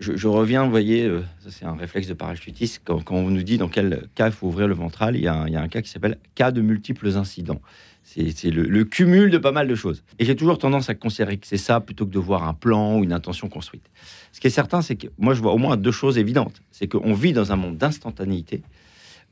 je, 0.00 0.16
je 0.16 0.26
reviens, 0.26 0.64
vous 0.64 0.70
voyez, 0.70 1.04
euh, 1.04 1.22
ça 1.44 1.50
c'est 1.50 1.64
un 1.64 1.76
réflexe 1.76 2.08
de 2.08 2.14
parachutiste, 2.14 2.82
quand, 2.84 3.02
quand 3.04 3.14
on 3.14 3.30
nous 3.30 3.44
dit 3.44 3.58
dans 3.58 3.68
quel 3.68 4.08
cas 4.16 4.26
il 4.26 4.32
faut 4.32 4.48
ouvrir 4.48 4.66
le 4.66 4.74
ventral, 4.74 5.14
il 5.16 5.22
y 5.22 5.28
a 5.28 5.34
un, 5.34 5.46
il 5.46 5.52
y 5.52 5.56
a 5.56 5.62
un 5.62 5.68
cas 5.68 5.82
qui 5.82 5.90
s'appelle 5.90 6.18
cas 6.34 6.50
de 6.50 6.60
multiples 6.60 7.16
incidents. 7.16 7.60
C'est 8.02 8.32
c'est 8.36 8.50
le, 8.50 8.64
le 8.64 8.82
cumul 8.84 9.30
de 9.30 9.38
pas 9.38 9.52
mal 9.52 9.68
de 9.68 9.74
choses. 9.76 10.02
Et 10.18 10.24
j'ai 10.24 10.34
toujours 10.34 10.58
tendance 10.58 10.90
à 10.90 10.96
considérer 10.96 11.36
que 11.36 11.46
c'est 11.46 11.56
ça 11.56 11.78
plutôt 11.78 12.04
que 12.04 12.10
de 12.10 12.18
voir 12.18 12.42
un 12.48 12.52
plan 12.54 12.98
ou 12.98 13.04
une 13.04 13.12
intention 13.12 13.48
construite. 13.48 13.84
Ce 14.32 14.40
qui 14.40 14.48
est 14.48 14.50
certain, 14.50 14.82
c'est 14.82 14.96
que 14.96 15.06
moi 15.18 15.34
je 15.34 15.40
vois 15.40 15.52
au 15.52 15.58
moins 15.58 15.76
deux 15.76 15.92
choses 15.92 16.18
évidentes. 16.18 16.60
C'est 16.72 16.88
qu'on 16.88 17.14
vit 17.14 17.32
dans 17.32 17.52
un 17.52 17.56
monde 17.56 17.76
d'instantanéité, 17.76 18.62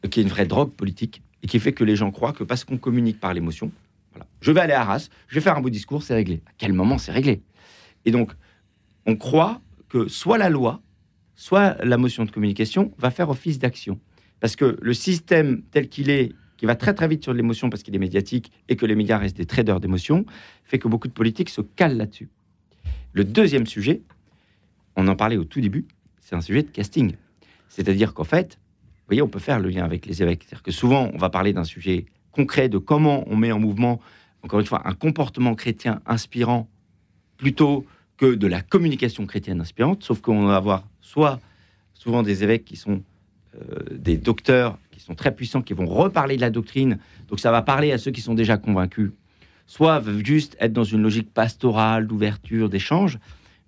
euh, 0.05 0.09
qui 0.09 0.21
est 0.21 0.23
une 0.23 0.29
vraie 0.29 0.47
drogue 0.47 0.71
politique, 0.73 1.21
et 1.43 1.47
qui 1.47 1.59
fait 1.59 1.73
que 1.73 1.85
les 1.85 1.97
gens 1.97 2.11
croient 2.11 2.33
que 2.33 2.45
parce 2.45 2.65
qu'on 2.65 2.79
communique 2.79 3.21
par 3.21 3.35
l'émotion, 3.35 3.71
voilà, 4.13 4.27
je 4.41 4.53
vais 4.53 4.61
aller 4.61 4.73
à 4.73 4.83
Arras, 4.83 5.09
je 5.29 5.35
vais 5.35 5.41
faire 5.41 5.57
un 5.57 5.61
beau 5.61 5.71
discours, 5.71 6.03
c'est 6.03 6.15
réglé. 6.15 6.43
À 6.47 6.51
quel 6.59 6.73
moment 6.73 6.99
c'est 6.99 7.13
réglé? 7.13 7.43
Et 8.05 8.11
donc, 8.11 8.33
on 9.07 9.17
croit 9.17 9.61
que 9.89 10.09
soit 10.09 10.39
la 10.39 10.49
loi, 10.49 10.81
soit 11.35 11.83
la 11.85 11.97
motion 11.97 12.25
de 12.25 12.31
communication 12.31 12.93
va 12.99 13.11
faire 13.11 13.31
office 13.31 13.59
d'action. 13.59 13.99
Parce 14.41 14.57
que 14.57 14.79
le 14.81 14.95
système 14.95 15.62
tel 15.71 15.88
qu'il 15.88 16.11
est, 16.11 16.33
qui 16.57 16.67
va 16.67 16.75
très 16.76 16.95
très 16.95 17.09
vite 17.09 17.23
sur 17.23 17.33
l'émotion 17.33 17.71
parce 17.71 17.83
qu'il 17.83 17.95
est 17.95 17.99
médiatique 17.99 18.53
et 18.69 18.76
que 18.76 18.87
les 18.87 18.95
médias 18.95 19.19
restent 19.19 19.37
des 19.37 19.47
traders 19.47 19.81
d'émotion, 19.81 20.25
fait 20.64 20.79
que 20.79 20.88
beaucoup 20.88 21.09
de 21.09 21.12
politiques 21.12 21.50
se 21.50 21.61
calent 21.61 21.97
là-dessus. 21.97 22.29
Le 23.12 23.25
deuxième 23.25 23.67
sujet, 23.67 24.03
on 24.97 25.09
en 25.09 25.17
parlait 25.17 25.37
au 25.37 25.45
tout 25.45 25.61
début, 25.61 25.87
c'est 26.21 26.37
un 26.37 26.41
sujet 26.41 26.62
de 26.62 26.69
casting. 26.69 27.14
C'est-à-dire 27.69 28.14
qu'en 28.14 28.25
fait, 28.25 28.59
voyez, 29.11 29.23
on 29.23 29.29
peut 29.29 29.40
faire 29.40 29.59
le 29.59 29.69
lien 29.69 29.85
avec 29.85 30.07
les 30.07 30.23
évêques. 30.23 30.45
C'est-à-dire 30.45 30.62
que 30.62 30.71
souvent, 30.71 31.11
on 31.12 31.19
va 31.19 31.31
parler 31.31 31.52
d'un 31.52 31.64
sujet 31.64 32.07
concret 32.31 32.69
de 32.69 32.79
comment 32.79 33.25
on 33.26 33.37
met 33.37 33.50
en 33.50 33.59
mouvement, 33.59 34.00
encore 34.43 34.61
une 34.61 34.67
fois, 34.67 34.83
un 34.85 34.95
comportement 34.95 35.57
chrétien 35.57 36.00
inspirant 36.07 36.69
plutôt 37.37 37.85
que 38.17 38.35
de 38.35 38.47
la 38.47 38.62
communication 38.62 39.26
chrétienne 39.26 39.61
inspirante, 39.61 40.05
sauf 40.05 40.21
qu'on 40.21 40.47
va 40.47 40.57
avoir 40.57 40.85
soit 41.00 41.40
souvent 41.93 42.23
des 42.23 42.45
évêques 42.45 42.64
qui 42.64 42.76
sont 42.76 43.02
euh, 43.57 43.81
des 43.90 44.17
docteurs 44.17 44.79
qui 44.93 45.00
sont 45.00 45.14
très 45.14 45.35
puissants, 45.35 45.62
qui 45.62 45.73
vont 45.73 45.87
reparler 45.87 46.37
de 46.37 46.40
la 46.40 46.50
doctrine, 46.50 46.99
donc 47.29 47.40
ça 47.40 47.50
va 47.50 47.62
parler 47.62 47.90
à 47.90 47.99
ceux 47.99 48.12
qui 48.12 48.21
sont 48.21 48.35
déjà 48.35 48.59
convaincus, 48.59 49.11
soit 49.67 50.02
juste 50.25 50.57
être 50.61 50.73
dans 50.73 50.85
une 50.85 51.02
logique 51.02 51.33
pastorale, 51.33 52.07
d'ouverture, 52.07 52.69
d'échange, 52.69 53.19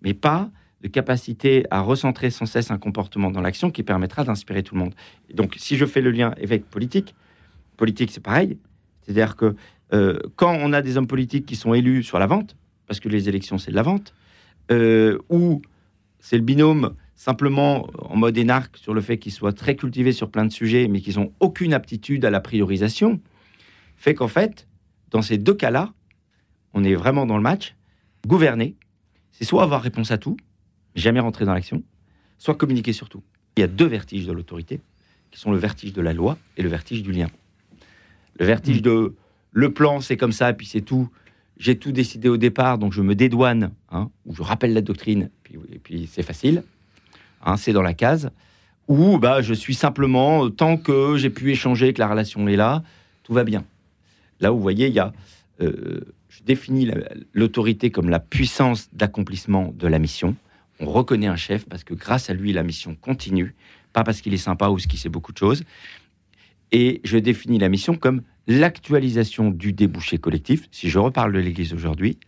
mais 0.03 0.15
pas 0.15 0.51
de 0.83 0.89
capacité 0.89 1.65
à 1.71 1.81
recentrer 1.81 2.31
sans 2.31 2.47
cesse 2.47 2.71
un 2.71 2.79
comportement 2.79 3.31
dans 3.31 3.41
l'action 3.41 3.71
qui 3.71 3.83
permettra 3.83 4.25
d'inspirer 4.25 4.63
tout 4.63 4.75
le 4.75 4.81
monde. 4.81 4.95
Donc, 5.33 5.55
si 5.57 5.77
je 5.77 5.87
fais 5.87 6.01
le 6.01 6.11
lien 6.11 6.35
évêque-politique, 6.39 7.15
politique, 7.77 8.11
c'est 8.11 8.23
pareil. 8.23 8.59
C'est-à-dire 9.03 9.37
que 9.37 9.55
euh, 9.93 10.19
quand 10.37 10.57
on 10.61 10.73
a 10.73 10.83
des 10.83 10.97
hommes 10.97 11.07
politiques 11.07 11.47
qui 11.47 11.57
sont 11.57 11.75
élus 11.75 12.03
sur 12.03 12.19
la 12.19 12.27
vente, 12.27 12.57
parce 12.87 12.99
que 13.01 13.09
les 13.09 13.29
élections, 13.29 13.59
c'est 13.59 13.71
de 13.71 13.77
la 13.77 13.83
vente, 13.83 14.15
euh, 14.71 15.19
ou 15.29 15.63
c'est 16.19 16.37
le 16.37 16.43
binôme 16.43 16.95
simplement 17.15 17.89
en 17.99 18.17
mode 18.17 18.37
énarque 18.37 18.77
sur 18.77 18.95
le 18.95 19.01
fait 19.01 19.19
qu'ils 19.19 19.33
soient 19.33 19.53
très 19.53 19.77
cultivés 19.77 20.13
sur 20.13 20.31
plein 20.31 20.45
de 20.45 20.53
sujets, 20.53 20.89
mais 20.89 21.01
qu'ils 21.01 21.17
n'ont 21.17 21.33
aucune 21.39 21.75
aptitude 21.75 22.25
à 22.25 22.31
la 22.31 22.41
priorisation, 22.41 23.21
fait 23.97 24.15
qu'en 24.15 24.29
fait, 24.29 24.67
dans 25.11 25.23
ces 25.23 25.39
deux 25.39 25.55
cas-là, 25.55 25.93
on 26.75 26.83
est 26.83 26.95
vraiment 26.95 27.27
dans 27.27 27.37
le 27.37 27.43
match. 27.43 27.77
Gouverner, 28.27 28.75
c'est 29.31 29.45
soit 29.45 29.63
avoir 29.63 29.83
réponse 29.83 30.11
à 30.11 30.19
tout, 30.19 30.37
jamais 30.95 31.21
rentrer 31.21 31.45
dans 31.45 31.55
l'action, 31.55 31.83
soit 32.39 32.55
communiquer 32.55 32.93
sur 32.93 33.09
tout. 33.09 33.23
Il 33.57 33.61
y 33.61 33.63
a 33.63 33.67
deux 33.69 33.87
vertiges 33.87 34.27
de 34.27 34.33
l'autorité, 34.33 34.81
qui 35.31 35.41
sont 35.41 35.53
le 35.53 35.59
vertige 35.59 35.93
de 35.93 36.03
la 36.03 36.13
loi 36.13 36.39
et 36.57 36.63
le 36.63 36.69
vertige 36.69 37.03
du 37.03 37.13
lien. 37.13 37.29
Le 38.39 38.47
vertige 38.47 38.79
Mm. 38.79 38.83
de 38.83 39.15
le 39.53 39.73
plan, 39.73 40.01
c'est 40.01 40.17
comme 40.17 40.33
ça, 40.33 40.53
puis 40.53 40.67
c'est 40.67 40.81
tout. 40.81 41.09
J'ai 41.59 41.79
tout 41.79 41.93
décidé 41.93 42.29
au 42.29 42.39
départ, 42.39 42.79
donc 42.79 42.93
je 42.93 43.03
me 43.03 43.15
dédouane, 43.15 43.71
hein, 43.91 44.11
ou 44.25 44.35
je 44.35 44.43
rappelle 44.43 44.73
la 44.73 44.81
doctrine, 44.81 45.29
puis, 45.43 45.57
et 45.71 45.79
puis 45.79 46.09
c'est 46.11 46.23
facile, 46.23 46.65
hein, 47.45 47.57
c'est 47.57 47.73
dans 47.73 47.83
la 47.83 47.95
case. 47.95 48.31
ou 48.89 49.19
bah, 49.19 49.43
je 49.43 49.55
suis 49.55 49.75
simplement, 49.75 50.51
tant 50.51 50.77
que 50.77 51.17
j'ai 51.17 51.31
pu 51.31 51.53
échanger, 51.53 51.93
que 51.93 52.01
la 52.01 52.09
relation 52.09 52.49
est 52.49 52.57
là, 52.57 52.83
tout 53.23 53.33
va 53.33 53.45
bien. 53.45 53.65
Là 54.41 54.53
où 54.53 54.57
vous 54.57 54.63
voyez, 54.63 54.89
il 54.89 54.95
y 54.95 54.99
a, 54.99 55.13
euh, 55.61 56.01
je 56.29 56.43
définis 56.43 56.91
l'autorité 57.33 57.91
comme 57.91 58.09
la 58.09 58.19
puissance 58.19 58.89
d'accomplissement 58.93 59.73
de 59.79 59.87
la 59.87 59.99
mission. 59.99 60.35
On 60.83 60.91
reconnaît 60.91 61.29
un 61.29 61.37
chef 61.37 61.65
parce 61.69 61.85
que 61.85 61.95
grâce 61.95 62.29
à 62.29 62.35
lui, 62.35 62.53
la 62.53 62.65
mission 62.65 62.97
continue, 62.97 63.55
pas 63.93 64.03
parce 64.03 64.21
qu'il 64.21 64.35
est 64.35 64.39
sympa 64.39 64.69
ou 64.69 64.77
qu'il 64.77 64.99
sait 64.99 65.09
beaucoup 65.09 65.31
de 65.33 65.39
choses. 65.39 65.63
Et 66.73 67.01
je 67.05 67.19
définis 67.19 67.61
la 67.61 67.69
mission 67.69 67.95
comme 67.95 68.23
l'actualisation 68.49 69.51
du 69.51 69.73
débouché 69.73 70.19
collectif. 70.19 70.67
Si 70.73 70.91
je 70.91 70.99
reparle 70.99 71.33
de 71.33 71.39
l'Église 71.39 71.73
aujourd'hui, 71.73 72.19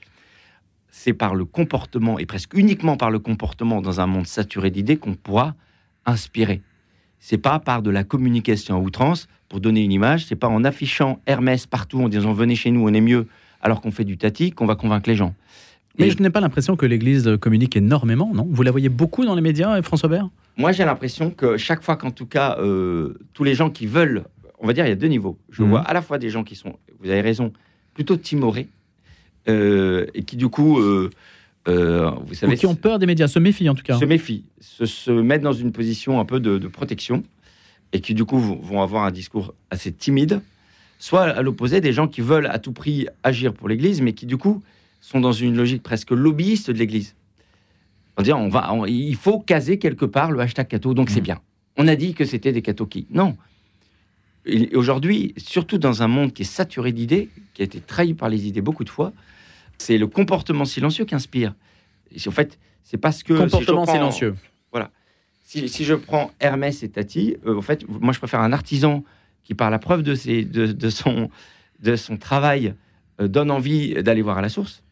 c'est 0.89 1.15
par 1.15 1.35
le 1.35 1.45
comportement, 1.45 2.17
et 2.21 2.27
presque 2.27 2.55
uniquement 2.55 2.97
par 2.97 3.11
le 3.11 3.19
comportement 3.19 3.83
dans 3.83 4.01
un 4.01 4.07
monde 4.07 4.29
saturé 4.29 4.71
d'idées, 4.71 4.99
qu'on 4.99 5.15
pourra 5.15 5.57
inspirer. 6.07 6.63
C'est 7.19 7.39
pas 7.39 7.59
par 7.59 7.83
de 7.83 7.91
la 7.91 8.05
communication 8.05 8.77
à 8.77 8.79
outrance 8.79 9.27
pour 9.49 9.61
donner 9.61 9.83
une 9.83 9.91
image, 9.91 10.27
c'est 10.27 10.37
pas 10.37 10.47
en 10.47 10.63
affichant 10.63 11.21
Hermès 11.27 11.67
partout 11.67 12.01
en 12.01 12.09
disant 12.09 12.33
venez 12.33 12.55
chez 12.55 12.71
nous, 12.71 12.87
on 12.87 12.95
est 12.95 13.01
mieux, 13.01 13.27
alors 13.63 13.81
qu'on 13.81 13.91
fait 13.91 14.05
du 14.05 14.17
tati, 14.17 14.53
qu'on 14.53 14.67
va 14.67 14.77
convaincre 14.77 15.11
les 15.11 15.17
gens. 15.17 15.35
Mais 15.99 16.11
je 16.11 16.21
n'ai 16.23 16.31
pas 16.31 16.41
l'impression 16.41 16.77
que 16.77 16.87
l'Église 16.87 17.37
communique 17.41 17.77
énormément, 17.77 18.33
non? 18.35 18.49
Vous 18.51 18.63
la 18.63 18.71
voyez 18.71 18.89
beaucoup 18.89 19.25
dans 19.25 19.35
les 19.35 19.43
médias, 19.43 19.81
François 19.83 20.09
Bert 20.09 20.29
Moi, 20.57 20.73
j'ai 20.73 20.85
l'impression 20.85 21.31
que 21.31 21.57
chaque 21.57 21.83
fois 21.83 21.97
qu'en 21.97 22.11
tout 22.11 22.27
cas, 22.27 22.57
euh, 22.59 23.15
tous 23.33 23.45
les 23.45 23.55
gens 23.55 23.71
qui 23.71 23.87
veulent, 23.87 24.25
on 24.59 24.67
va 24.67 24.73
dire, 24.73 24.85
il 24.87 24.89
y 24.89 24.93
a 24.93 24.97
deux 24.97 25.07
niveaux. 25.07 25.39
Je 25.51 25.63
mhm. 25.63 25.71
vois 25.71 25.81
à 25.81 25.93
la 25.93 26.03
fois 26.03 26.19
des 26.19 26.31
gens 26.31 26.43
qui 26.43 26.57
sont, 26.57 26.79
vous 27.01 27.11
avez 27.11 27.21
raison, 27.21 27.53
plutôt 27.95 28.17
timorés, 28.17 28.69
euh, 29.49 30.07
et 30.15 30.25
qui 30.25 30.37
du 30.37 30.49
coup, 30.49 30.81
euh, 30.81 31.11
vous 31.67 32.35
savez... 32.35 32.55
Ou 32.55 32.57
qui 32.57 32.67
ont 32.67 32.75
peur 32.75 32.99
des 32.99 33.07
médias, 33.07 33.29
se 33.29 33.39
méfient 33.39 33.69
en 33.69 33.75
tout 33.75 33.85
cas. 33.85 33.99
Se 33.99 34.05
méfient, 34.05 34.45
se, 34.61 34.87
se 34.87 35.11
mettent 35.13 35.43
dans 35.43 35.53
une 35.53 35.71
position 35.71 36.19
un 36.19 36.25
peu 36.25 36.41
de, 36.41 36.67
protection, 36.67 37.23
et 37.93 38.01
qui 38.01 38.15
du 38.15 38.25
coup 38.25 38.39
vont 38.39 38.83
avoir 38.83 39.05
un 39.05 39.13
discours 39.13 39.55
assez 39.71 39.93
timide, 39.93 40.41
soit 40.99 41.23
à 41.23 41.43
l'opposé 41.43 41.81
des 41.81 41.93
gens 41.93 42.09
qui 42.09 42.21
veulent 42.21 42.47
à 42.47 42.59
tout 42.59 42.73
prix 42.73 43.07
agir 43.23 43.53
pour 43.53 43.69
l'Église, 43.69 44.03
mais 44.03 44.13
qui 44.13 44.27
du 44.27 44.37
coup 44.37 44.61
sont 45.05 45.21
dans 45.21 45.33
une 45.33 45.55
logique 45.55 45.83
presque 45.83 46.13
lobbyiste 46.13 46.71
de 46.71 46.79
l'Église. 46.79 47.15
On 48.17 48.23
dit, 48.23 48.33
on 48.33 48.49
va, 48.49 48.73
il 48.87 49.17
faut 49.17 49.39
caser 49.39 49.79
quelque 49.79 50.07
part 50.07 50.31
le 50.31 50.41
hashtag 50.41 50.67
catho, 50.67 50.95
donc 50.95 51.11
c'est 51.11 51.21
mmh. 51.21 51.25
bien. 51.25 51.41
On 51.77 51.89
a 51.89 51.95
dit 51.95 52.15
que 52.15 52.25
c'était 52.25 52.53
des 52.53 52.63
cathos 52.63 52.87
qui. 52.87 53.07
Non. 53.11 53.37
Aujourd'hui, 54.75 55.35
surtout 55.37 55.77
dans 55.77 56.03
un 56.03 56.09
monde 56.09 56.33
qui 56.33 56.43
est 56.43 56.47
saturé 56.47 56.93
d'idées, 56.93 57.29
qui 57.53 57.63
a 57.63 57.65
été 57.67 57.81
trahi 57.81 58.15
par 58.15 58.29
les 58.31 58.47
idées 58.47 58.63
beaucoup 58.63 58.85
de 58.85 58.89
fois, 58.89 59.13
c'est 59.77 59.99
le 59.99 60.07
comportement 60.07 60.65
silencieux 60.65 61.05
qui 61.05 61.15
inspire. 61.15 61.55
Et 62.11 62.27
en 62.27 62.31
fait, 62.31 62.59
c'est 62.83 62.97
parce 62.97 63.23
que. 63.23 63.35
Comportement 63.35 63.85
silencieux. 63.85 64.35
Voilà. 64.73 64.91
Si, 65.45 65.69
si, 65.69 65.85
je 65.85 65.95
prends 65.95 66.31
Hermès 66.41 66.83
et 66.83 66.89
Tati, 66.89 67.37
euh, 67.47 67.59
en 67.59 67.63
fait, 67.63 67.87
moi, 67.89 68.15
je 68.15 68.19
préfère 68.19 68.41
un 68.41 68.53
artisan 68.53 69.05
qui, 69.43 69.55
par 69.55 69.71
la 69.71 69.79
preuve 69.79 70.03
de, 70.03 70.15
ses, 70.15 70.45
de, 70.45 70.67
de 70.67 70.89
son, 70.89 71.29
de 71.81 71.97
son 71.97 72.17
travail, 72.17 72.75
euh, 73.21 73.29
donne 73.29 73.51
envie 73.51 74.03
d'aller 74.03 74.23
voir 74.23 74.39
à 74.39 74.43
la 74.43 74.49
source 74.49 74.84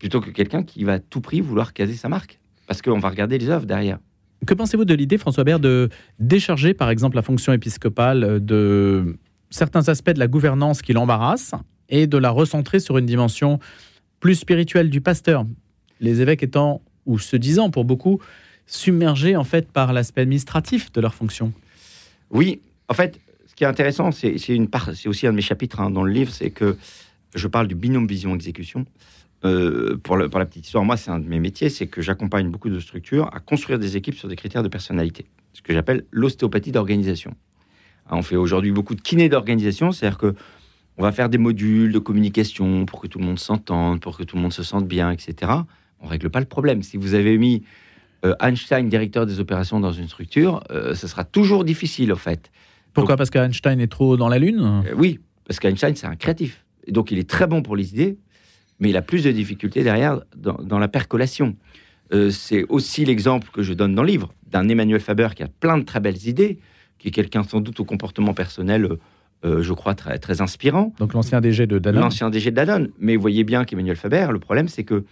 plutôt 0.00 0.20
que 0.20 0.30
quelqu'un 0.30 0.64
qui 0.64 0.82
va 0.82 0.94
à 0.94 0.98
tout 0.98 1.20
prix 1.20 1.40
vouloir 1.40 1.72
caser 1.72 1.94
sa 1.94 2.08
marque. 2.08 2.40
Parce 2.66 2.82
qu'on 2.82 2.98
va 2.98 3.08
regarder 3.08 3.38
les 3.38 3.48
œuvres 3.50 3.66
derrière. 3.66 3.98
Que 4.46 4.54
pensez-vous 4.54 4.86
de 4.86 4.94
l'idée, 4.94 5.18
François 5.18 5.44
Bert, 5.44 5.60
de 5.60 5.90
décharger, 6.18 6.72
par 6.74 6.90
exemple, 6.90 7.16
la 7.16 7.22
fonction 7.22 7.52
épiscopale 7.52 8.44
de 8.44 9.18
certains 9.50 9.88
aspects 9.88 10.10
de 10.10 10.18
la 10.18 10.28
gouvernance 10.28 10.80
qui 10.80 10.92
l'embarrassent 10.92 11.54
et 11.90 12.06
de 12.06 12.16
la 12.16 12.30
recentrer 12.30 12.80
sur 12.80 12.96
une 12.96 13.06
dimension 13.06 13.60
plus 14.18 14.36
spirituelle 14.36 14.88
du 14.88 15.00
pasteur? 15.00 15.44
Les 16.00 16.22
évêques 16.22 16.42
étant, 16.42 16.80
ou 17.04 17.18
se 17.18 17.36
disant 17.36 17.70
pour 17.70 17.84
beaucoup, 17.84 18.20
submergés 18.66 19.36
en 19.36 19.44
fait 19.44 19.70
par 19.70 19.92
l'aspect 19.92 20.22
administratif 20.22 20.90
de 20.92 21.00
leur 21.02 21.12
fonction. 21.12 21.52
Oui, 22.30 22.60
en 22.88 22.94
fait, 22.94 23.20
ce 23.46 23.54
qui 23.54 23.64
est 23.64 23.66
intéressant, 23.66 24.10
c'est 24.12 24.32
aussi 25.06 25.26
un 25.26 25.32
de 25.32 25.36
mes 25.36 25.42
chapitres 25.42 25.80
hein, 25.80 25.90
dans 25.90 26.04
le 26.04 26.12
livre, 26.12 26.32
c'est 26.32 26.50
que 26.50 26.78
je 27.34 27.46
parle 27.46 27.68
du 27.68 27.74
binôme 27.74 28.06
vision-exécution. 28.06 28.86
Euh, 29.44 29.96
pour, 29.96 30.16
la 30.16 30.28
petite 30.28 30.66
histoire, 30.66 30.84
moi, 30.84 30.96
c'est 30.96 31.10
un 31.10 31.18
de 31.18 31.26
mes 31.26 31.40
métiers, 31.40 31.70
c'est 31.70 31.86
que 31.86 32.02
j'accompagne 32.02 32.50
beaucoup 32.50 32.68
de 32.68 32.78
structures 32.78 33.30
à 33.34 33.40
construire 33.40 33.78
des 33.78 33.96
équipes 33.96 34.14
sur 34.14 34.28
des 34.28 34.36
critères 34.36 34.62
de 34.62 34.68
personnalité, 34.68 35.24
ce 35.54 35.62
que 35.62 35.72
j'appelle 35.72 36.04
l'ostéopathie 36.10 36.72
d'organisation. 36.72 37.34
Hein, 38.10 38.16
on 38.16 38.22
fait 38.22 38.36
aujourd'hui 38.36 38.70
beaucoup 38.70 38.94
de 38.94 39.00
kiné 39.00 39.28
d'organisation, 39.28 39.92
c'est-à-dire 39.92 40.18
que 40.18 40.34
on 40.98 41.02
va 41.02 41.12
faire 41.12 41.30
des 41.30 41.38
modules 41.38 41.92
de 41.92 41.98
communication 41.98 42.84
pour 42.84 43.00
que 43.00 43.06
tout 43.06 43.18
le 43.18 43.24
monde 43.24 43.38
s'entende, 43.38 44.00
pour 44.00 44.18
que 44.18 44.22
tout 44.22 44.36
le 44.36 44.42
monde 44.42 44.52
se 44.52 44.62
sente 44.62 44.86
bien, 44.86 45.10
etc. 45.10 45.50
On 46.00 46.06
règle 46.06 46.28
pas 46.28 46.40
le 46.40 46.46
problème. 46.46 46.82
Si 46.82 46.98
vous 46.98 47.14
avez 47.14 47.38
mis 47.38 47.62
euh, 48.26 48.34
Einstein 48.42 48.86
directeur 48.86 49.24
des 49.24 49.40
opérations 49.40 49.80
dans 49.80 49.92
une 49.92 50.08
structure, 50.08 50.62
euh, 50.70 50.94
ce 50.94 51.06
sera 51.06 51.24
toujours 51.24 51.64
difficile, 51.64 52.12
en 52.12 52.16
fait. 52.16 52.50
Pourquoi? 52.92 53.16
Parce 53.16 53.30
qu'Einstein 53.30 53.80
est 53.80 53.90
trop 53.90 54.18
dans 54.18 54.28
la 54.28 54.38
lune? 54.38 54.82
Oui, 54.94 55.20
parce 55.46 55.58
qu'Einstein, 55.58 55.96
c'est 55.96 56.06
un 56.06 56.16
créatif. 56.16 56.66
Et 56.86 56.92
donc, 56.92 57.10
il 57.10 57.18
est 57.18 57.28
très 57.28 57.46
bon 57.46 57.62
pour 57.62 57.76
les 57.76 57.94
idées, 57.94 58.18
mais 58.80 58.90
il 58.90 58.96
a 58.96 59.02
plus 59.02 59.22
de 59.24 59.30
difficultés 59.30 59.84
derrière 59.84 60.20
dans, 60.36 60.78
la 60.78 60.88
percolation. 60.88 61.54
Euh, 62.12 62.30
c'est 62.30 62.64
aussi 62.68 63.04
l'exemple 63.04 63.50
que 63.52 63.62
je 63.62 63.72
donne 63.72 63.94
dans 63.94 64.02
le 64.02 64.08
livre 64.08 64.34
d'un 64.50 64.68
Emmanuel 64.68 65.00
Faber 65.00 65.28
qui 65.36 65.42
a 65.42 65.48
plein 65.48 65.78
de 65.78 65.84
très 65.84 66.00
belles 66.00 66.26
idées, 66.26 66.58
qui 66.98 67.08
est 67.08 67.12
quelqu'un 67.12 67.44
sans 67.44 67.60
doute 67.60 67.78
au 67.78 67.84
comportement 67.84 68.34
personnel, 68.34 68.88
euh, 69.44 69.62
je 69.62 69.72
crois, 69.72 69.94
très, 69.94 70.18
très 70.18 70.40
inspirant. 70.40 70.92
Donc 70.98 71.12
l'ancien 71.12 71.40
DG 71.40 71.66
de 71.66 71.78
Danone. 71.78 72.02
L'ancien 72.02 72.30
DG 72.30 72.50
de 72.50 72.56
Danone. 72.56 72.90
Mais 72.98 73.14
vous 73.14 73.22
voyez 73.22 73.44
bien 73.44 73.64
qu'Emmanuel 73.64 73.96
Faber, 73.96 74.28
le 74.32 74.40
problème, 74.40 74.66
c'est 74.66 74.84
que 74.84 75.04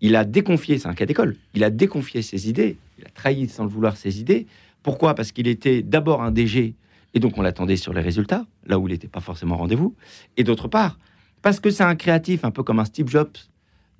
il 0.00 0.16
a 0.16 0.24
déconfié, 0.24 0.78
c'est 0.78 0.88
un 0.88 0.94
cas 0.94 1.06
d'école, 1.06 1.36
il 1.54 1.62
a 1.62 1.70
déconfié 1.70 2.22
ses 2.22 2.48
idées, 2.48 2.76
il 2.98 3.04
a 3.04 3.08
trahi 3.08 3.48
sans 3.48 3.62
le 3.62 3.70
vouloir 3.70 3.96
ses 3.96 4.20
idées. 4.20 4.48
Pourquoi? 4.82 5.14
Parce 5.14 5.30
qu'il 5.30 5.46
était 5.46 5.80
d'abord 5.80 6.22
un 6.22 6.32
DG, 6.32 6.74
et 7.14 7.20
donc 7.20 7.38
on 7.38 7.42
l'attendait 7.42 7.76
sur 7.76 7.92
les 7.92 8.00
résultats, 8.00 8.44
là 8.66 8.80
où 8.80 8.88
il 8.88 8.90
n'était 8.90 9.06
pas 9.06 9.20
forcément 9.20 9.56
rendez-vous. 9.56 9.94
Et 10.36 10.42
d'autre 10.42 10.66
part, 10.66 10.98
parce 11.42 11.60
que 11.60 11.70
c'est 11.70 11.82
un 11.82 11.96
créatif, 11.96 12.44
un 12.44 12.50
peu 12.50 12.62
comme 12.62 12.78
un 12.78 12.84
Steve 12.84 13.08
Jobs. 13.08 13.36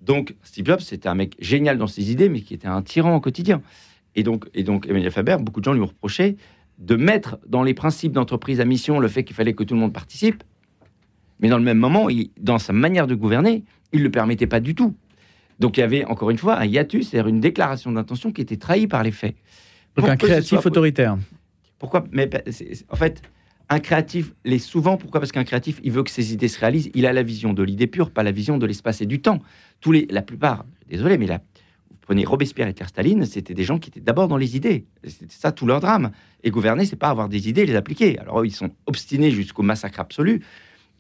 Donc, 0.01 0.35
Steve 0.43 0.67
Jobs, 0.67 0.81
c'était 0.81 1.09
un 1.09 1.15
mec 1.15 1.37
génial 1.41 1.79
dans 1.79 1.87
ses 1.87 2.11
idées, 2.11 2.29
mais 2.29 2.41
qui 2.41 2.55
était 2.55 2.69
un 2.69 2.83
tyran 2.83 3.15
au 3.15 3.21
quotidien. 3.21 3.63
Et 4.15 4.23
donc, 4.23 4.49
et 4.55 4.63
donc 4.63 4.87
Emmanuel 4.87 5.11
Faber, 5.11 5.37
beaucoup 5.41 5.61
de 5.61 5.65
gens 5.65 5.73
lui 5.73 5.81
ont 5.81 5.87
reproché 5.87 6.37
de 6.79 6.97
mettre 6.97 7.39
dans 7.47 7.63
les 7.63 7.75
principes 7.75 8.13
d'entreprise 8.13 8.61
à 8.61 8.65
mission 8.65 8.99
le 8.99 9.09
fait 9.09 9.25
qu'il 9.25 9.37
fallait 9.37 9.55
que 9.55 9.63
tout 9.65 9.75
le 9.75 9.81
monde 9.81 9.93
participe. 9.93 10.43
Mais 11.41 11.49
dans 11.49 11.59
le 11.59 11.65
même 11.65 11.79
moment, 11.79 12.09
dans 12.41 12.59
sa 12.59 12.73
manière 12.73 13.07
de 13.07 13.15
gouverner, 13.15 13.65
il 13.93 14.01
ne 14.01 14.05
le 14.05 14.11
permettait 14.11 14.47
pas 14.47 14.61
du 14.61 14.75
tout. 14.75 14.95
Donc 15.59 15.77
il 15.77 15.81
y 15.81 15.83
avait 15.85 16.05
encore 16.05 16.31
une 16.31 16.39
fois 16.39 16.59
un 16.59 16.65
hiatus, 16.65 17.09
c'est-à-dire 17.09 17.29
une 17.29 17.41
déclaration 17.41 17.93
d'intention 17.93 18.33
qui 18.33 18.41
était 18.41 18.57
trahie 18.57 18.87
par 18.87 19.03
les 19.03 19.13
faits. 19.13 19.37
Donc 19.97 20.09
un 20.09 20.17
créatif 20.17 20.65
autoritaire. 20.65 21.17
Pourquoi? 21.79 22.05
Mais 22.11 22.29
en 22.89 22.97
fait, 22.97 23.23
un 23.69 23.81
créatif 23.81 24.33
l'est 24.45 24.59
souvent. 24.59 24.97
Pourquoi? 24.97 25.21
Parce 25.21 25.33
qu'un 25.33 25.45
créatif, 25.45 25.81
il 25.83 25.93
veut 25.93 26.03
que 26.03 26.11
ses 26.11 26.33
idées 26.33 26.49
se 26.49 26.59
réalisent. 26.61 26.91
Il 26.95 27.07
a 27.07 27.13
la 27.13 27.23
vision 27.23 27.53
de 27.53 27.63
l'idée 27.63 27.87
pure, 27.87 28.11
pas 28.11 28.23
la 28.23 28.33
vision 28.33 28.59
de 28.59 28.67
l'espace 28.67 29.01
et 29.01 29.07
du 29.07 29.21
temps. 29.21 29.41
Tous 29.81 29.93
les, 29.93 30.07
la 30.11 30.23
plupart, 30.23 30.65
désolé, 30.89 31.19
mais 31.19 31.27
là, 31.27 31.41
vous 31.91 31.97
prenez 32.01 32.25
Robespierre 32.25 32.69
et 32.69 32.75
Staline, 32.87 33.25
c'était 33.25 33.55
des 33.55 33.65
gens 33.65 33.79
qui 33.79 33.91
étaient 33.91 34.01
d'abord 34.01 34.29
dans 34.29 34.37
les 34.37 34.57
idées. 34.57 34.87
C'était 35.05 35.27
ça 35.29 35.53
tout 35.53 35.67
leur 35.67 35.81
drame. 35.81 36.11
Et 36.45 36.51
gouverner, 36.51 36.85
c'est 36.85 36.97
pas 36.97 37.09
avoir 37.09 37.29
des 37.29 37.49
idées 37.49 37.65
les 37.65 37.77
appliquer. 37.77 38.19
Alors 38.19 38.45
ils 38.45 38.55
sont 38.55 38.71
obstinés 38.87 39.31
jusqu'au 39.31 39.63
massacre 39.63 40.01
absolu, 40.01 40.43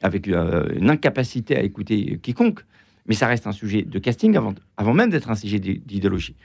avec 0.00 0.28
euh, 0.28 0.68
une 0.74 0.90
incapacité 0.90 1.56
à 1.56 1.62
écouter 1.62 2.18
quiconque. 2.22 2.64
Mais 3.06 3.14
ça 3.14 3.26
reste 3.26 3.46
un 3.46 3.52
sujet 3.52 3.82
de 3.82 3.98
casting 3.98 4.36
avant, 4.36 4.54
avant 4.76 4.94
même 4.94 5.10
d'être 5.10 5.30
un 5.30 5.34
sujet 5.34 5.58
d'idéologie. 5.58 6.36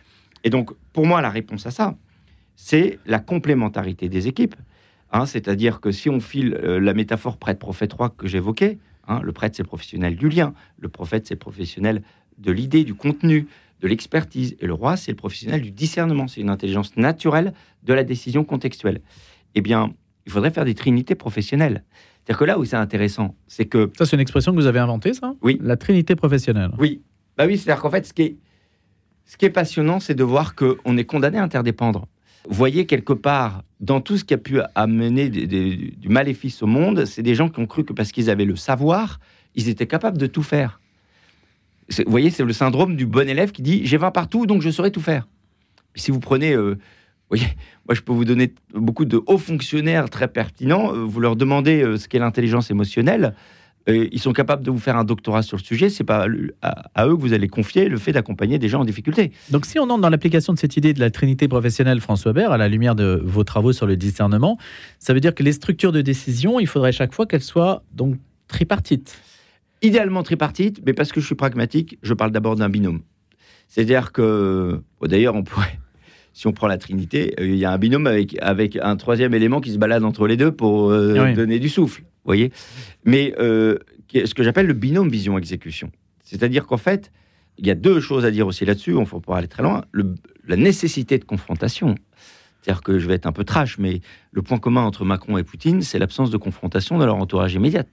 Et 0.44 0.50
donc, 0.50 0.72
pour 0.92 1.06
moi, 1.06 1.22
la 1.22 1.30
réponse 1.30 1.66
à 1.68 1.72
ça, 1.72 1.96
c'est 2.56 3.00
la 3.06 3.20
complémentarité 3.20 4.10
des 4.10 4.28
équipes. 4.28 4.56
Hein, 5.12 5.26
c'est-à-dire 5.26 5.80
que 5.80 5.92
si 5.92 6.10
on 6.10 6.20
file 6.20 6.54
euh, 6.56 6.80
la 6.80 6.94
métaphore 6.94 7.38
prêtre-prophète 7.38 7.94
roi 7.94 8.10
que 8.10 8.28
j'évoquais, 8.28 8.78
hein, 9.08 9.22
le 9.24 9.32
prêtre 9.32 9.56
c'est 9.56 9.64
le 9.64 9.68
professionnel 9.68 10.16
du 10.16 10.30
lien, 10.30 10.54
le 10.78 10.90
prophète 10.90 11.28
c'est 11.28 11.36
le 11.36 11.40
professionnel 11.40 12.04
de 12.38 12.52
l'idée, 12.52 12.84
du 12.84 12.94
contenu, 12.94 13.48
de 13.80 13.88
l'expertise, 13.88 14.58
et 14.60 14.68
le 14.68 14.74
roi 14.74 14.98
c'est 14.98 15.12
le 15.12 15.18
professionnel 15.18 15.62
du 15.62 15.72
discernement, 15.72 16.28
c'est 16.28 16.42
une 16.42 16.50
intelligence 16.50 16.98
naturelle 16.98 17.54
de 17.84 17.94
la 17.94 18.04
décision 18.04 18.44
contextuelle. 18.44 19.02
Eh 19.56 19.62
bien, 19.62 19.94
il 20.26 20.32
faudrait 20.32 20.52
faire 20.52 20.66
des 20.66 20.76
trinités 20.76 21.16
professionnelles. 21.16 21.84
C'est-à-dire 22.26 22.40
que 22.40 22.46
là 22.46 22.60
où 22.60 22.66
c'est 22.66 22.76
intéressant, 22.76 23.36
c'est 23.48 23.66
que... 23.66 23.90
Ça 23.98 24.06
c'est 24.06 24.18
une 24.18 24.22
expression 24.22 24.52
que 24.52 24.58
vous 24.58 24.66
avez 24.66 24.80
inventée, 24.80 25.14
ça? 25.14 25.34
Oui. 25.42 25.58
La 25.62 25.78
trinité 25.78 26.16
professionnelle. 26.18 26.72
Oui. 26.78 27.02
Bah 27.38 27.46
oui, 27.48 27.58
c'est-à-dire 27.58 27.82
qu'en 27.82 27.90
fait, 27.90 28.06
ce 28.06 28.14
qui 28.14 28.24
est, 28.24 28.36
ce 29.26 29.38
qui 29.38 29.46
est 29.46 29.50
passionnant, 29.50 30.02
c'est 30.02 30.16
de 30.16 30.24
voir 30.24 30.54
qu'on 30.54 30.98
est 30.98 31.06
condamné 31.06 31.38
à 31.38 31.44
interdépendre 31.44 32.08
voyez 32.54 32.86
quelque 32.86 33.14
part, 33.14 33.64
dans 33.80 34.02
tout 34.02 34.18
ce 34.18 34.24
qui 34.24 34.34
a 34.34 34.38
pu 34.38 34.60
amener 34.76 35.30
du 35.30 36.10
maléfice 36.10 36.64
au 36.64 36.68
monde, 36.68 37.06
c'est 37.06 37.24
des 37.24 37.36
gens 37.36 37.50
qui 37.50 37.60
ont 37.60 37.68
cru 37.68 37.84
que 37.84 37.94
parce 37.94 38.12
qu'ils 38.12 38.30
avaient 38.30 38.46
le 38.46 38.56
savoir, 38.56 39.20
ils 39.56 39.70
étaient 39.70 39.88
capables 39.88 40.18
de 40.18 40.28
tout 40.28 40.44
faire. 40.44 40.80
Vous 41.90 42.12
voyez, 42.12 42.30
c'est 42.30 42.44
le 42.44 42.54
syndrome 42.54 42.96
du 42.96 43.06
bon 43.06 43.30
élève 43.30 43.52
qui 43.52 43.62
dit 43.62 43.86
j'ai 43.86 43.98
20 43.98 44.12
partout, 44.12 44.46
donc 44.46 44.62
je 44.62 44.70
saurais 44.70 44.92
tout 44.92 45.02
faire. 45.02 45.28
si 45.96 46.12
vous 46.12 46.20
prenez, 46.20 46.54
euh, 46.54 46.72
vous 47.30 47.38
voyez, 47.38 47.48
moi 47.88 47.96
je 47.96 48.02
peux 48.02 48.14
vous 48.14 48.26
donner 48.26 48.54
beaucoup 48.74 49.06
de 49.06 49.22
hauts 49.26 49.38
fonctionnaires 49.38 50.10
très 50.10 50.28
pertinents, 50.28 50.94
euh, 50.94 51.04
vous 51.04 51.20
leur 51.20 51.36
demandez 51.36 51.82
euh, 51.82 51.98
ce 51.98 52.08
qu'est 52.08 52.20
l'intelligence 52.20 52.72
émotionnelle, 52.72 53.34
Euh, 53.90 54.08
ils 54.12 54.20
sont 54.20 54.34
capables 54.34 54.64
de 54.64 54.72
vous 54.72 54.80
faire 54.80 54.98
un 54.98 55.04
doctorat 55.04 55.42
sur 55.42 55.58
le 55.58 55.64
sujet. 55.64 55.90
C'est 55.90 56.04
pas 56.04 56.28
à, 56.62 57.08
eux 57.08 57.16
que 57.16 57.22
vous 57.22 57.34
allez 57.34 57.48
confier 57.48 57.88
le 57.88 57.98
fait 57.98 58.12
d'accompagner 58.12 58.60
des 58.60 58.68
gens 58.68 58.82
en 58.82 58.86
difficulté. 58.86 59.32
Donc, 59.50 59.66
si 59.66 59.80
on 59.80 59.84
entre 59.84 60.02
dans 60.02 60.10
l'application 60.10 60.54
de 60.54 60.60
cette 60.60 60.78
idée 60.78 60.94
de 60.94 61.00
la 61.00 61.10
trinité 61.10 61.48
professionnelle, 61.48 62.02
François 62.02 62.34
Bert, 62.34 62.52
à 62.52 62.58
la 62.58 62.68
lumière 62.68 62.96
de 62.96 63.22
vos 63.24 63.44
travaux 63.44 63.74
sur 63.74 63.88
le 63.88 63.96
discernement, 63.96 64.58
ça 65.00 65.14
veut 65.14 65.20
dire 65.20 65.34
que 65.34 65.44
les 65.44 65.54
structures 65.54 65.92
de 65.92 66.02
décision, 66.02 66.60
il 66.60 66.68
faudrait 66.68 66.92
chaque 66.92 67.14
fois 67.14 67.26
qu'elles 67.26 67.44
soient 67.44 67.84
donc 67.94 68.16
tripartites. 68.48 69.18
Idéalement 69.82 70.24
tripartites, 70.24 70.82
mais 70.86 70.94
parce 70.94 71.12
que 71.12 71.22
je 71.22 71.26
suis 71.26 71.36
pragmatique, 71.36 71.98
je 72.02 72.14
parle 72.14 72.32
d'abord 72.32 72.56
d'un 72.56 72.70
binôme. 72.70 73.02
C'est-à-dire 73.68 74.12
que, 74.12 74.82
d'ailleurs, 75.04 75.36
on 75.36 75.44
pourrait, 75.44 75.80
si 76.38 76.46
on 76.46 76.54
prend 76.54 76.68
la 76.68 76.78
Trinité, 76.78 77.34
euh, 77.40 77.48
il 77.48 77.56
y 77.56 77.66
a 77.66 77.72
un 77.72 77.78
binôme 77.80 78.06
avec, 78.06 78.38
avec 78.42 78.78
un 78.80 78.96
troisième 78.96 79.34
élément 79.34 79.60
qui 79.60 79.72
se 79.72 79.80
balade 79.80 80.04
entre 80.04 80.28
les 80.28 80.38
deux 80.38 80.52
pour 80.52 80.92
euh, 80.92 81.34
donner 81.34 81.58
du 81.58 81.68
souffle 81.68 82.04
voyez 82.28 82.52
Mais 83.06 83.34
euh, 83.40 83.80
ce 84.14 84.34
que 84.36 84.44
j'appelle 84.44 84.68
le 84.68 84.74
binôme 84.74 85.10
vision-exécution. 85.10 85.90
C'est-à-dire 86.24 86.68
qu'en 86.68 86.78
fait, 86.78 87.12
il 87.58 87.66
y 87.66 87.72
a 87.72 87.76
deux 87.76 88.00
choses 88.00 88.24
à 88.24 88.32
dire 88.32 88.46
aussi 88.46 88.66
là-dessus, 88.66 88.94
on 88.94 89.02
ne 89.02 89.06
faut 89.06 89.20
pas 89.20 89.38
aller 89.38 89.48
très 89.48 89.64
loin. 89.64 89.84
la 90.48 90.56
nécessité 90.56 91.18
de 91.18 91.24
confrontation. 91.24 91.96
C'est-à-dire 92.62 92.84
que 92.84 93.00
je 93.00 93.08
vais 93.08 93.16
être 93.16 93.26
un 93.26 93.32
peu 93.32 93.44
trash, 93.44 93.80
mais 93.80 94.02
le 94.32 94.42
point 94.42 94.60
commun 94.60 94.82
entre 94.82 95.06
Macron 95.06 95.38
et 95.38 95.44
Poutine, 95.44 95.82
c'est 95.82 96.00
l'absence 96.00 96.30
de 96.30 96.38
confrontation 96.38 96.98
dans 96.98 97.06
leur 97.06 97.16
entourage 97.16 97.54
immédiat. 97.56 97.86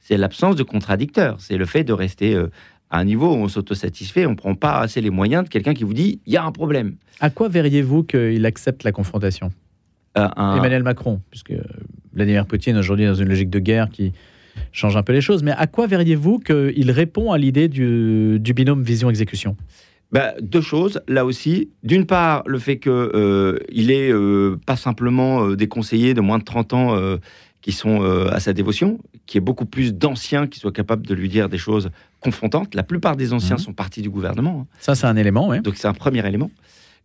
C'est 0.00 0.16
l'absence 0.16 0.56
de 0.56 0.62
contradicteurs. 0.62 1.36
C'est 1.40 1.56
le 1.56 1.66
fait 1.66 1.84
de 1.84 1.92
rester 1.92 2.34
euh, 2.34 2.48
à 2.90 2.98
un 2.98 3.04
niveau 3.04 3.32
où 3.32 3.36
on 3.36 3.48
s'autosatisfait, 3.48 4.26
on 4.26 4.30
ne 4.30 4.36
prend 4.36 4.54
pas 4.54 4.80
assez 4.80 5.00
les 5.00 5.10
moyens 5.10 5.44
de 5.44 5.48
quelqu'un 5.48 5.74
qui 5.74 5.84
vous 5.84 5.94
dit 5.94 6.20
il 6.26 6.32
y 6.32 6.36
a 6.36 6.44
un 6.44 6.52
problème. 6.52 6.96
À 7.20 7.30
quoi 7.30 7.48
verriez-vous 7.48 8.04
qu'il 8.04 8.44
accepte 8.46 8.84
la 8.84 8.92
confrontation 8.92 9.50
euh, 10.18 10.28
Emmanuel 10.36 10.82
Macron, 10.82 11.20
puisque 11.30 11.52
Vladimir 12.12 12.46
Poutine 12.46 12.76
aujourd'hui 12.76 13.06
dans 13.06 13.14
une 13.14 13.28
logique 13.28 13.50
de 13.50 13.60
guerre 13.60 13.90
qui 13.90 14.12
change 14.72 14.96
un 14.96 15.02
peu 15.02 15.12
les 15.12 15.20
choses. 15.20 15.42
Mais 15.42 15.52
à 15.52 15.66
quoi 15.66 15.86
verriez-vous 15.86 16.38
qu'il 16.38 16.90
répond 16.90 17.32
à 17.32 17.38
l'idée 17.38 17.68
du, 17.68 18.40
binôme 18.54 18.82
vision-exécution 18.82 19.56
bah, 20.12 20.34
deux 20.40 20.60
choses, 20.60 21.00
là 21.06 21.24
aussi. 21.24 21.70
D'une 21.84 22.04
part, 22.04 22.42
le 22.44 22.58
fait 22.58 22.80
qu'il 22.80 22.90
euh, 22.90 23.60
est 23.70 24.10
euh, 24.10 24.58
pas 24.66 24.74
simplement 24.74 25.44
euh, 25.44 25.54
des 25.54 25.68
conseillers 25.68 26.14
de 26.14 26.20
moins 26.20 26.40
de 26.40 26.44
30 26.44 26.72
ans 26.72 26.96
qui 27.60 27.70
sont 27.70 28.02
à 28.02 28.40
sa 28.40 28.52
dévotion, 28.52 28.98
qui 29.26 29.38
est 29.38 29.40
beaucoup 29.40 29.66
plus 29.66 29.94
d'anciens 29.94 30.48
qui 30.48 30.58
soient 30.58 30.72
capables 30.72 31.06
de 31.06 31.14
lui 31.14 31.28
dire 31.28 31.48
des 31.48 31.58
choses 31.58 31.90
confrontantes. 32.20 32.74
La 32.74 32.82
plupart 32.82 33.16
des 33.16 33.32
anciens 33.32 33.56
mmh. 33.56 33.60
sont 33.60 33.72
partis 33.72 34.02
du 34.02 34.10
gouvernement. 34.10 34.60
Hein. 34.62 34.76
Ça, 34.78 34.94
c'est 34.94 35.06
un 35.06 35.16
élément, 35.16 35.48
oui. 35.48 35.60
Donc, 35.60 35.76
c'est 35.76 35.88
un 35.88 35.94
premier 35.94 36.26
élément. 36.26 36.50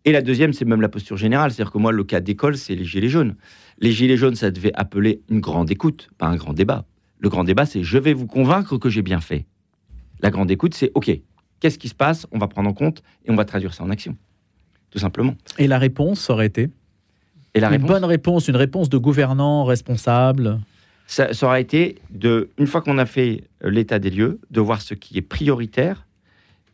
Et 0.06 0.12
la 0.12 0.22
deuxième, 0.22 0.54
c'est 0.54 0.66
même 0.66 0.82
la 0.82 0.90
posture 0.90 1.18
générale. 1.18 1.52
C'est-à-dire 1.52 1.72
que 1.72 1.80
moi, 1.80 1.92
le 1.92 2.04
cas 2.04 2.20
d'école, 2.20 2.58
c'est 2.58 2.76
les 2.76 2.86
gilets 2.86 3.10
jaunes. 3.10 3.36
Les 3.80 3.92
gilets 3.92 4.18
jaunes, 4.18 4.36
ça 4.36 4.52
devait 4.52 4.72
appeler 4.76 5.22
une 5.30 5.40
grande 5.40 5.72
écoute, 5.72 6.10
pas 6.18 6.28
un 6.28 6.36
grand 6.36 6.54
débat. 6.54 6.86
Le 7.20 7.30
grand 7.30 7.44
débat, 7.44 7.66
c'est 7.66 7.82
je 7.82 7.98
vais 7.98 8.14
vous 8.14 8.28
convaincre 8.28 8.78
que 8.78 8.90
j'ai 8.90 9.02
bien 9.02 9.20
fait. 9.20 9.46
La 10.22 10.30
grande 10.30 10.52
écoute, 10.52 10.76
c'est 10.76 10.92
OK, 10.94 11.12
qu'est-ce 11.60 11.80
qui 11.80 11.90
se 11.90 11.96
passe? 11.96 12.28
On 12.32 12.38
va 12.38 12.48
prendre 12.48 12.70
en 12.70 12.74
compte 12.74 13.02
et 13.26 13.32
on 13.32 13.36
va 13.36 13.46
traduire 13.46 13.74
ça 13.74 13.84
en 13.84 13.90
action. 13.90 14.16
Tout 14.92 15.00
simplement. 15.00 15.36
Et 15.58 15.68
la 15.68 15.80
réponse 15.80 16.30
aurait 16.30 16.46
été? 16.46 16.70
Et 17.54 17.60
la 17.60 17.74
Une 17.74 17.86
bonne 17.86 18.06
réponse, 18.06 18.48
une 18.48 18.58
réponse 18.58 18.90
de 18.90 18.98
gouvernant 18.98 19.64
responsable? 19.66 20.60
Ça, 21.08 21.34
ça 21.34 21.46
aurait 21.48 21.62
été, 21.62 21.96
de, 22.10 22.50
une 22.58 22.68
fois 22.68 22.82
qu'on 22.82 22.98
a 22.98 23.06
fait 23.06 23.44
l'état 23.62 24.00
des 24.00 24.10
lieux, 24.10 24.40
de 24.50 24.62
voir 24.62 24.82
ce 24.82 24.94
qui 24.94 25.18
est 25.18 25.22
prioritaire 25.22 26.08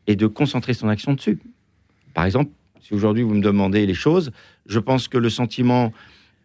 et 0.08 0.16
de 0.16 0.28
concentrer 0.28 0.74
son 0.74 0.90
action 0.90 1.14
dessus. 1.14 1.40
Par 2.14 2.26
exemple, 2.26 2.52
si 2.82 2.94
aujourd'hui 2.94 3.24
vous 3.24 3.34
me 3.34 3.42
demandez 3.42 3.86
les 3.86 3.94
choses, 3.94 4.32
je 4.66 4.80
pense 4.80 5.08
que 5.08 5.18
le 5.18 5.30
sentiment 5.30 5.94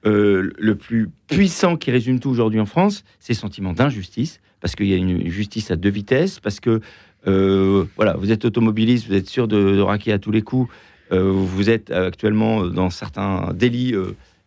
euh, 0.05 0.53
le 0.59 0.75
plus 0.77 1.09
puissant 1.27 1.77
qui 1.77 1.91
résume 1.91 2.21
tout 2.21 2.31
aujourd'hui 2.31 2.61
en 2.61 2.67
France, 2.67 3.05
c'est 3.19 3.33
le 3.33 3.39
sentiment 3.39 3.73
d'injustice, 3.73 4.41
parce 4.61 4.77
qu'il 4.77 4.87
y 4.87 4.95
a 4.95 4.97
une 4.97 5.29
justice 5.29 5.71
à 5.71 5.77
deux 5.77 5.89
vitesses, 5.89 6.39
parce 6.39 6.61
que 6.61 6.81
euh, 7.27 7.85
voilà, 7.97 8.15
vous 8.15 8.31
êtes 8.31 8.45
automobiliste, 8.45 9.09
vous 9.09 9.15
êtes 9.15 9.29
sûr 9.29 9.49
de, 9.49 9.81
raquer 9.81 10.13
à 10.13 10.19
tous 10.19 10.31
les 10.31 10.43
coups, 10.43 10.73
euh, 11.13 11.31
vous 11.33 11.71
êtes 11.71 11.91
actuellement 11.91 12.67
dans 12.67 12.91
certains 12.91 13.53
délits, 13.55 13.95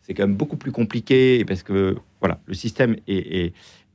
c'est 0.10 0.16
quand 0.16 0.24
même 0.24 0.36
beaucoup 0.36 0.58
plus 0.58 0.72
compliqué, 0.72 1.46
parce 1.46 1.62
que 1.62 1.96
voilà, 2.20 2.40
le 2.48 2.56
système 2.56 2.96
est, 3.08 3.54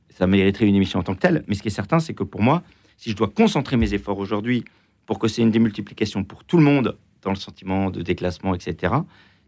ça 0.09 0.27
mériterait 0.27 0.65
une 0.65 0.75
émission 0.75 0.97
en 0.97 1.03
tant 1.03 1.13
que 1.13 1.19
telle. 1.19 1.43
Mais 1.47 1.55
ce 1.55 1.61
qui 1.61 1.67
est 1.67 1.71
certain, 1.71 1.99
c'est 1.99 2.13
que 2.13 2.23
pour 2.23 2.41
moi, 2.41 2.63
si 2.95 3.11
je 3.11 3.17
dois 3.17 3.27
concentrer 3.27 3.75
mes 3.75 3.93
efforts 3.93 4.17
aujourd'hui 4.17 4.63
pour 5.05 5.19
que 5.19 5.27
c'est 5.27 5.41
une 5.41 5.51
démultiplication 5.51 6.23
pour 6.23 6.45
tout 6.45 6.55
le 6.55 6.63
monde 6.63 6.97
dans 7.21 7.31
le 7.31 7.35
sentiment 7.35 7.89
de 7.89 8.01
déclassement, 8.01 8.55
etc., 8.55 8.93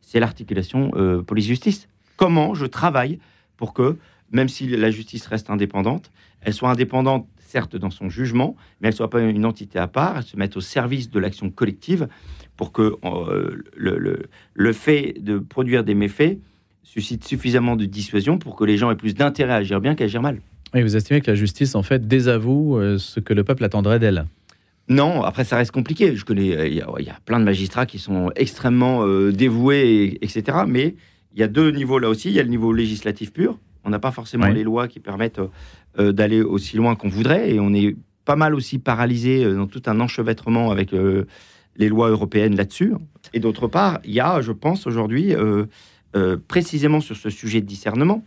c'est 0.01 0.19
l'articulation 0.19 0.91
euh, 0.95 1.21
police-justice. 1.21 1.87
Comment 2.17 2.53
je 2.53 2.65
travaille 2.65 3.17
pour 3.55 3.73
que, 3.73 3.95
même 4.31 4.49
si 4.49 4.67
la 4.67 4.91
justice 4.91 5.25
reste 5.27 5.49
indépendante, 5.49 6.11
elle 6.41 6.53
soit 6.53 6.69
indépendante, 6.69 7.29
certes, 7.37 7.77
dans 7.77 7.91
son 7.91 8.09
jugement, 8.09 8.57
mais 8.81 8.89
elle 8.89 8.93
ne 8.93 8.97
soit 8.97 9.09
pas 9.09 9.21
une 9.21 9.45
entité 9.45 9.79
à 9.79 9.87
part, 9.87 10.17
elle 10.17 10.23
se 10.23 10.35
mette 10.35 10.57
au 10.57 10.61
service 10.61 11.09
de 11.09 11.17
l'action 11.17 11.49
collective 11.49 12.09
pour 12.57 12.73
que 12.73 12.97
euh, 13.05 13.63
le, 13.73 14.73
fait 14.73 15.15
de 15.19 15.39
produire 15.39 15.85
des 15.85 15.95
méfaits 15.95 16.39
suscite 16.87 17.25
suffisamment 17.25 17.75
de 17.75 17.85
dissuasion 17.85 18.37
pour 18.37 18.55
que 18.55 18.63
les 18.63 18.77
gens 18.77 18.89
aient 18.89 18.95
plus 18.95 19.13
d'intérêt 19.13 19.53
à 19.53 19.57
agir 19.57 19.81
bien 19.81 19.93
qu'à 19.93 20.05
agir 20.05 20.21
mal. 20.21 20.39
Et 20.73 20.81
vous 20.81 20.95
estimez 20.95 21.21
que 21.21 21.29
la 21.29 21.35
justice, 21.35 21.75
en 21.75 21.83
fait, 21.83 22.07
désavoue 22.07 22.77
euh, 22.77 22.97
ce 22.97 23.19
que 23.19 23.33
le 23.33 23.43
peuple 23.43 23.63
attendrait 23.65 23.99
d'elle? 23.99 24.25
Non, 24.89 25.23
après 25.23 25.43
ça 25.43 25.57
reste 25.57 25.71
compliqué. 25.71 26.15
Je 26.15 26.23
connais, 26.23 26.69
il 26.69 26.75
y, 26.75 26.81
a, 26.81 27.19
plein 27.25 27.39
de 27.39 27.45
magistrats 27.45 27.85
qui 27.85 27.99
sont 27.99 28.31
extrêmement 28.35 29.05
euh, 29.05 29.33
dévoués, 29.33 30.17
etc. 30.21 30.59
Mais 30.65 30.95
il 31.33 31.39
y 31.39 31.43
a 31.43 31.47
deux 31.47 31.71
niveaux 31.71 31.99
là 31.99 32.07
aussi. 32.07 32.29
Il 32.29 32.35
y 32.35 32.39
a 32.39 32.43
le 32.43 32.49
niveau 32.49 32.71
législatif 32.71 33.33
pur. 33.33 33.59
On 33.83 33.89
n'a 33.89 33.99
pas 33.99 34.11
forcément 34.11 34.47
les 34.47 34.63
lois 34.63 34.87
qui 34.87 34.99
permettent 34.99 35.41
euh, 35.99 36.11
d'aller 36.13 36.41
aussi 36.41 36.77
loin 36.77 36.95
qu'on 36.95 37.09
voudrait, 37.09 37.51
et 37.53 37.59
on 37.59 37.73
est 37.73 37.95
pas 38.25 38.35
mal 38.35 38.53
aussi 38.55 38.79
paralysé 38.79 39.43
euh, 39.43 39.55
dans 39.55 39.67
tout 39.67 39.81
un 39.87 39.99
enchevêtrement 39.99 40.71
avec 40.71 40.91
les 41.75 41.89
lois 41.89 42.09
européennes 42.09 42.55
là-dessus. 42.55 42.93
Et 43.33 43.39
d'autre 43.39 43.67
part, 43.67 43.99
il 44.05 44.13
y 44.13 44.19
a, 44.19 44.41
je 44.41 44.51
pense 44.51 44.87
aujourd'hui, 44.87 45.33
précisément 46.47 46.99
sur 46.99 47.15
ce 47.15 47.29
sujet 47.29 47.61
de 47.61 47.65
discernement, 47.65 48.23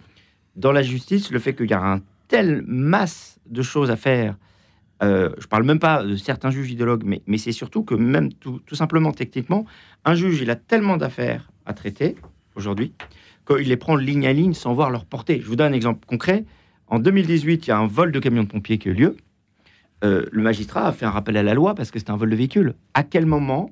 dans 0.56 0.72
la 0.72 0.82
justice, 0.82 1.30
le 1.30 1.38
fait 1.38 1.54
qu'il 1.54 1.70
y 1.70 1.74
a 1.74 1.82
un 1.82 2.00
telle 2.28 2.62
masse 2.66 3.40
de 3.46 3.62
choses 3.62 3.90
à 3.90 3.96
faire 3.96 4.36
euh, 5.02 5.30
je 5.38 5.44
ne 5.44 5.48
parle 5.48 5.64
même 5.64 5.78
pas 5.78 6.02
de 6.02 6.16
certains 6.16 6.50
juges 6.50 6.70
idéologues, 6.70 7.04
mais, 7.26 7.38
c'est 7.38 7.52
surtout 7.52 7.82
que 7.84 7.94
même 7.94 8.32
tout, 8.32 8.60
simplement 8.72 9.12
techniquement, 9.12 9.64
un 10.04 10.14
juge, 10.14 10.40
il 10.40 10.50
a 10.50 10.56
tellement 10.56 10.96
d'affaires 10.96 11.50
à 11.64 11.72
traiter 11.72 12.16
aujourd'hui 12.54 12.92
qu'il 13.46 13.68
les 13.68 13.76
prend 13.76 13.96
ligne 13.96 14.26
à 14.26 14.32
ligne 14.32 14.54
sans 14.54 14.74
voir 14.74 14.90
leur 14.90 15.06
portée. 15.06 15.40
Je 15.40 15.46
vous 15.46 15.56
donne 15.56 15.72
un 15.72 15.76
exemple 15.76 16.06
concret. 16.06 16.44
En 16.86 16.98
2018, 16.98 17.66
il 17.66 17.70
y 17.70 17.72
a 17.72 17.78
un 17.78 17.86
vol 17.86 18.12
de 18.12 18.18
camion 18.18 18.42
de 18.42 18.48
pompiers 18.48 18.78
qui 18.78 18.88
a 18.88 18.92
eu 18.92 18.94
lieu. 18.94 19.16
Euh, 20.04 20.26
le 20.30 20.42
magistrat 20.42 20.86
a 20.86 20.92
fait 20.92 21.06
un 21.06 21.10
rappel 21.10 21.36
à 21.36 21.42
la 21.42 21.54
loi 21.54 21.74
parce 21.74 21.90
que 21.90 21.98
c'est 21.98 22.10
un 22.10 22.16
vol 22.16 22.30
de 22.30 22.36
véhicule. 22.36 22.74
À 22.94 23.02
quel 23.02 23.26
moment 23.26 23.70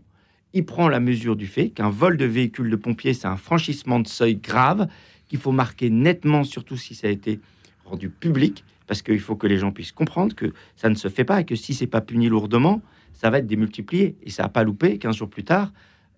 il 0.55 0.65
prend 0.65 0.89
la 0.89 1.01
mesure 1.01 1.37
du 1.37 1.47
fait 1.47 1.71
qu'un 1.71 1.91
vol 1.91 2.17
de 2.17 2.25
véhicule 2.25 2.71
de 2.71 2.77
pompiers, 2.77 3.15
c'est 3.15 3.27
un 3.27 3.37
franchissement 3.37 4.01
de 4.01 4.09
seuil 4.09 4.37
grave 4.37 4.89
qu'il 5.29 5.39
faut 5.39 5.53
marquer 5.53 5.91
nettement, 5.91 6.45
surtout 6.45 6.77
si 6.77 6.95
ça 6.95 7.07
a 7.07 7.11
été 7.11 7.41
rendu 7.85 8.09
public, 8.09 8.65
parce 8.87 9.03
qu'il 9.03 9.21
faut 9.21 9.37
que 9.37 9.47
les 9.47 9.59
gens 9.59 9.73
puissent 9.73 9.93
comprendre 9.93 10.35
que 10.35 10.53
ça 10.77 10.89
ne 10.89 10.95
se 10.95 11.09
fait 11.09 11.25
pas 11.25 11.41
et 11.41 11.45
que 11.45 11.55
si 11.55 11.75
c'est 11.75 11.87
pas 11.87 12.01
puni 12.01 12.29
lourdement, 12.29 12.81
ça 13.13 13.31
va 13.31 13.39
être 13.39 13.47
démultiplié. 13.47 14.17
Et 14.23 14.31
ça 14.31 14.45
n'a 14.45 14.49
pas 14.49 14.63
loupé 14.63 14.99
15 14.99 15.17
jours 15.17 15.29
plus 15.29 15.45
tard, 15.45 15.73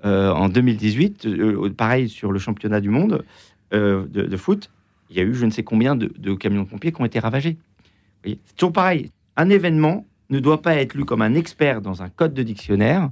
euh, 0.04 0.30
en 0.32 0.48
2018, 0.48 1.26
euh, 1.26 1.70
pareil 1.70 2.08
sur 2.08 2.32
le 2.32 2.38
championnat 2.38 2.80
du 2.80 2.88
monde 2.88 3.24
euh, 3.74 4.06
de, 4.06 4.36
foot, 4.36 4.70
il 5.10 5.16
y 5.16 5.20
a 5.20 5.22
eu 5.22 5.34
je 5.34 5.44
ne 5.44 5.50
sais 5.50 5.62
combien 5.62 5.94
de, 5.94 6.34
camions 6.34 6.62
de 6.62 6.68
pompiers 6.68 6.92
qui 6.92 7.02
ont 7.02 7.04
été 7.04 7.18
ravagés. 7.18 7.58
C'est 8.24 8.38
toujours 8.56 8.72
pareil. 8.72 9.10
Un 9.36 9.50
événement 9.50 10.06
ne 10.30 10.40
doit 10.40 10.62
pas 10.62 10.74
être 10.76 10.94
lu 10.94 11.04
comme 11.04 11.22
un 11.22 11.34
expert 11.34 11.82
dans 11.82 12.02
un 12.02 12.08
code 12.08 12.32
de 12.32 12.42
dictionnaire, 12.42 13.10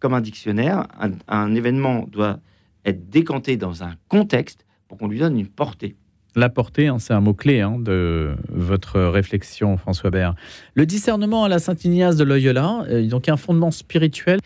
comme 0.00 0.14
un 0.14 0.20
dictionnaire. 0.20 0.86
un 1.28 1.54
événement 1.54 2.06
doit 2.10 2.40
être 2.84 3.08
décanté 3.10 3.56
dans 3.56 3.82
un 3.82 3.94
contexte 4.08 4.64
pour 4.88 4.98
qu'on 4.98 5.08
lui 5.08 5.18
donne 5.18 5.38
une 5.38 5.48
portée. 5.48 5.96
La 6.34 6.48
portée, 6.48 6.86
hein, 6.86 6.98
c'est 6.98 7.14
un 7.14 7.20
mot-clé 7.20 7.60
hein, 7.60 7.78
de 7.78 8.36
votre 8.48 9.00
réflexion, 9.00 9.76
François 9.76 10.10
Bert. 10.10 10.34
Le 10.74 10.86
discernement 10.86 11.44
à 11.44 11.48
la 11.48 11.58
Saint-Ignace 11.58 12.16
de 12.16 12.24
Loyola, 12.24 12.84
euh, 12.88 13.06
donc 13.06 13.28
un 13.28 13.36
fondement 13.36 13.70
spirituel. 13.70 14.38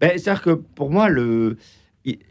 Ben, 0.00 0.10
C'est-à-dire 0.16 0.42
que 0.42 0.50
pour 0.50 0.90
moi, 0.90 1.08
le... 1.08 1.56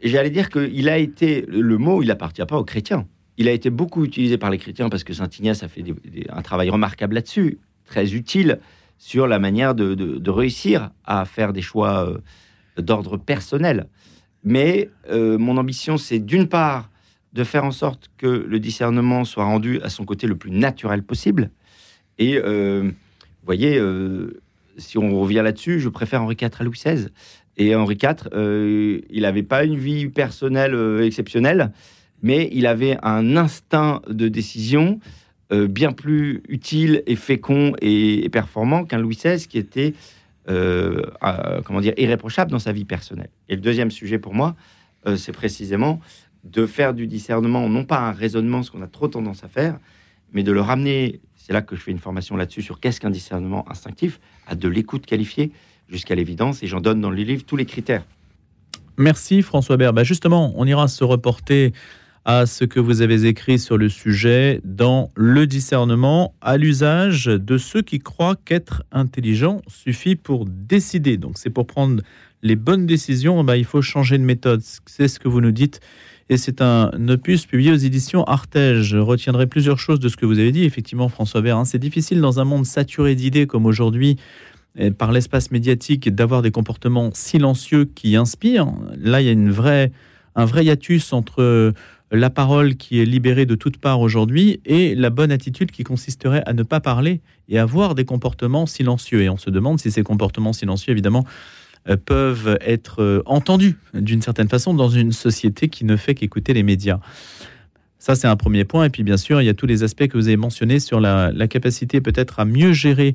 j'allais 0.04 0.30
dire 0.30 0.50
qu'il 0.50 0.88
a 0.88 0.98
été, 0.98 1.44
le 1.48 1.78
mot, 1.78 2.02
il 2.02 2.10
appartient 2.10 2.44
pas 2.46 2.58
aux 2.58 2.64
chrétiens. 2.64 3.06
Il 3.38 3.48
a 3.48 3.52
été 3.52 3.70
beaucoup 3.70 4.04
utilisé 4.04 4.36
par 4.38 4.50
les 4.50 4.58
chrétiens 4.58 4.88
parce 4.88 5.04
que 5.04 5.12
Saint-Ignace 5.12 5.62
a 5.62 5.68
fait 5.68 5.84
un 6.28 6.42
travail 6.42 6.70
remarquable 6.70 7.14
là-dessus, 7.14 7.58
très 7.86 8.14
utile 8.14 8.60
sur 8.98 9.26
la 9.26 9.38
manière 9.38 9.74
de, 9.74 10.30
réussir 10.30 10.90
à 11.04 11.24
faire 11.24 11.52
des 11.52 11.62
choix 11.62 12.08
euh, 12.08 12.18
d'ordre 12.80 13.16
personnel. 13.16 13.88
Mais 14.44 14.90
euh, 15.10 15.38
mon 15.38 15.56
ambition, 15.56 15.96
c'est 15.96 16.18
d'une 16.18 16.48
part 16.48 16.90
de 17.32 17.44
faire 17.44 17.64
en 17.64 17.70
sorte 17.70 18.10
que 18.16 18.26
le 18.26 18.58
discernement 18.58 19.24
soit 19.24 19.44
rendu 19.44 19.80
à 19.82 19.90
son 19.90 20.04
côté 20.04 20.26
le 20.26 20.36
plus 20.36 20.50
naturel 20.50 21.02
possible. 21.02 21.50
Et 22.18 22.38
euh, 22.38 22.90
voyez, 23.44 23.78
euh, 23.78 24.40
si 24.76 24.98
on 24.98 25.20
revient 25.20 25.42
là-dessus, 25.44 25.80
je 25.80 25.88
préfère 25.88 26.22
Henri 26.22 26.36
IV 26.40 26.50
à 26.58 26.64
Louis 26.64 26.78
XVI. 26.78 27.08
Et 27.56 27.74
Henri 27.74 27.98
IV, 28.00 28.28
il 29.10 29.22
n'avait 29.22 29.42
pas 29.42 29.64
une 29.64 29.76
vie 29.76 30.08
personnelle 30.08 31.02
exceptionnelle, 31.02 31.72
mais 32.22 32.48
il 32.52 32.66
avait 32.66 32.96
un 33.02 33.36
instinct 33.36 34.00
de 34.08 34.28
décision 34.28 35.00
bien 35.50 35.90
plus 35.90 36.40
utile 36.48 37.02
et 37.08 37.16
fécond 37.16 37.72
et, 37.82 38.28
performant 38.30 38.84
qu'un 38.84 38.98
Louis 38.98 39.16
XVI 39.16 39.44
qui 39.48 39.58
était 39.58 39.94
comment 40.48 41.80
dire 41.80 41.94
irréprochable 41.96 42.50
dans 42.50 42.58
sa 42.58 42.72
vie 42.72 42.84
personnelle. 42.84 43.30
Et 43.48 43.54
le 43.54 43.60
deuxième 43.60 43.90
sujet 43.90 44.18
pour 44.18 44.34
moi, 44.34 44.56
c'est 45.16 45.32
précisément 45.32 46.00
de 46.44 46.66
faire 46.66 46.94
du 46.94 47.06
discernement 47.06 47.68
non 47.68 47.84
pas 47.84 47.98
un 47.98 48.12
raisonnement, 48.12 48.62
ce 48.62 48.70
qu'on 48.70 48.82
a 48.82 48.86
trop 48.86 49.08
tendance 49.08 49.44
à 49.44 49.48
faire, 49.48 49.78
mais 50.32 50.42
de 50.42 50.52
le 50.52 50.60
ramener, 50.60 51.20
c'est 51.36 51.52
là 51.52 51.62
que 51.62 51.76
je 51.76 51.80
fais 51.80 51.90
une 51.90 51.98
formation 51.98 52.36
là-dessus, 52.36 52.62
sur 52.62 52.80
qu'est-ce 52.80 53.00
qu'un 53.00 53.10
discernement 53.10 53.70
instinctif, 53.70 54.20
à 54.46 54.54
de 54.54 54.68
l'écoute 54.68 55.04
qualifiée 55.06 55.52
jusqu'à 55.88 56.14
l'évidence, 56.14 56.62
et 56.62 56.66
j'en 56.66 56.80
donne 56.80 57.00
dans 57.00 57.10
le 57.10 57.16
livre 57.22 57.44
tous 57.44 57.56
les 57.56 57.66
critères. 57.66 58.04
Merci 58.96 59.42
François 59.42 59.76
Bert. 59.76 59.92
Bah, 59.92 60.04
justement, 60.04 60.52
on 60.56 60.66
ira 60.66 60.88
se 60.88 61.04
reporter 61.04 61.72
à 62.28 62.44
ce 62.44 62.66
que 62.66 62.78
vous 62.78 63.00
avez 63.00 63.24
écrit 63.24 63.58
sur 63.58 63.78
le 63.78 63.88
sujet 63.88 64.60
dans 64.62 65.10
Le 65.16 65.46
discernement 65.46 66.34
à 66.42 66.58
l'usage 66.58 67.24
de 67.24 67.56
ceux 67.56 67.80
qui 67.80 68.00
croient 68.00 68.36
qu'être 68.44 68.82
intelligent 68.92 69.62
suffit 69.66 70.14
pour 70.14 70.44
décider. 70.44 71.16
Donc 71.16 71.38
c'est 71.38 71.48
pour 71.48 71.66
prendre 71.66 72.02
les 72.42 72.54
bonnes 72.54 72.84
décisions, 72.84 73.42
bah, 73.44 73.56
il 73.56 73.64
faut 73.64 73.80
changer 73.80 74.18
de 74.18 74.24
méthode. 74.24 74.60
C'est 74.84 75.08
ce 75.08 75.18
que 75.18 75.26
vous 75.26 75.40
nous 75.40 75.52
dites 75.52 75.80
et 76.28 76.36
c'est 76.36 76.60
un 76.60 76.90
opus 77.08 77.46
publié 77.46 77.72
aux 77.72 77.76
éditions 77.76 78.24
Artege. 78.24 78.82
Je 78.82 78.98
retiendrai 78.98 79.46
plusieurs 79.46 79.78
choses 79.78 79.98
de 79.98 80.10
ce 80.10 80.18
que 80.18 80.26
vous 80.26 80.38
avez 80.38 80.52
dit. 80.52 80.64
Effectivement, 80.64 81.08
François 81.08 81.40
Vert, 81.40 81.62
c'est 81.64 81.78
difficile 81.78 82.20
dans 82.20 82.40
un 82.40 82.44
monde 82.44 82.66
saturé 82.66 83.14
d'idées 83.14 83.46
comme 83.46 83.64
aujourd'hui, 83.64 84.18
par 84.98 85.12
l'espace 85.12 85.50
médiatique, 85.50 86.14
d'avoir 86.14 86.42
des 86.42 86.50
comportements 86.50 87.10
silencieux 87.14 87.86
qui 87.86 88.16
inspirent. 88.16 88.70
Là, 88.98 89.22
il 89.22 89.24
y 89.24 89.30
a 89.30 89.32
une 89.32 89.50
vraie, 89.50 89.92
un 90.36 90.44
vrai 90.44 90.66
hiatus 90.66 91.14
entre 91.14 91.72
la 92.10 92.30
parole 92.30 92.76
qui 92.76 93.00
est 93.00 93.04
libérée 93.04 93.46
de 93.46 93.54
toutes 93.54 93.78
parts 93.78 94.00
aujourd'hui 94.00 94.60
et 94.64 94.94
la 94.94 95.10
bonne 95.10 95.30
attitude 95.30 95.70
qui 95.70 95.84
consisterait 95.84 96.42
à 96.46 96.52
ne 96.54 96.62
pas 96.62 96.80
parler 96.80 97.20
et 97.48 97.58
avoir 97.58 97.94
des 97.94 98.04
comportements 98.04 98.66
silencieux. 98.66 99.22
Et 99.22 99.28
on 99.28 99.36
se 99.36 99.50
demande 99.50 99.78
si 99.78 99.90
ces 99.90 100.02
comportements 100.02 100.52
silencieux, 100.52 100.92
évidemment, 100.92 101.24
euh, 101.88 101.96
peuvent 101.96 102.58
être 102.60 103.02
euh, 103.02 103.22
entendus 103.26 103.76
d'une 103.94 104.22
certaine 104.22 104.48
façon 104.48 104.74
dans 104.74 104.88
une 104.88 105.12
société 105.12 105.68
qui 105.68 105.84
ne 105.84 105.96
fait 105.96 106.14
qu'écouter 106.14 106.54
les 106.54 106.62
médias. 106.62 106.98
Ça, 107.98 108.14
c'est 108.14 108.26
un 108.26 108.36
premier 108.36 108.64
point. 108.64 108.84
Et 108.84 108.90
puis, 108.90 109.02
bien 109.02 109.16
sûr, 109.16 109.42
il 109.42 109.44
y 109.44 109.48
a 109.48 109.54
tous 109.54 109.66
les 109.66 109.82
aspects 109.82 110.06
que 110.06 110.16
vous 110.16 110.28
avez 110.28 110.36
mentionnés 110.36 110.80
sur 110.80 111.00
la, 111.00 111.32
capacité 111.48 112.00
peut-être 112.00 112.40
à 112.40 112.44
mieux 112.44 112.72
gérer 112.72 113.14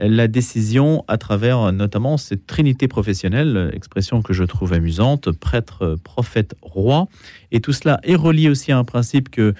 la 0.00 0.28
décision 0.28 1.04
à 1.08 1.18
travers 1.18 1.72
notamment 1.72 2.16
cette 2.16 2.46
trinité 2.46 2.88
professionnelle, 2.88 3.70
expression 3.74 4.22
que 4.22 4.32
je 4.32 4.44
trouve 4.44 4.72
amusante, 4.72 5.30
prêtre, 5.30 5.98
prophète, 6.02 6.54
roi. 6.62 7.06
Et 7.52 7.60
tout 7.60 7.72
cela 7.72 8.00
est 8.02 8.14
relié 8.14 8.48
aussi 8.48 8.72
à 8.72 8.78
un 8.78 8.84
principe 8.84 9.28
que 9.28 9.54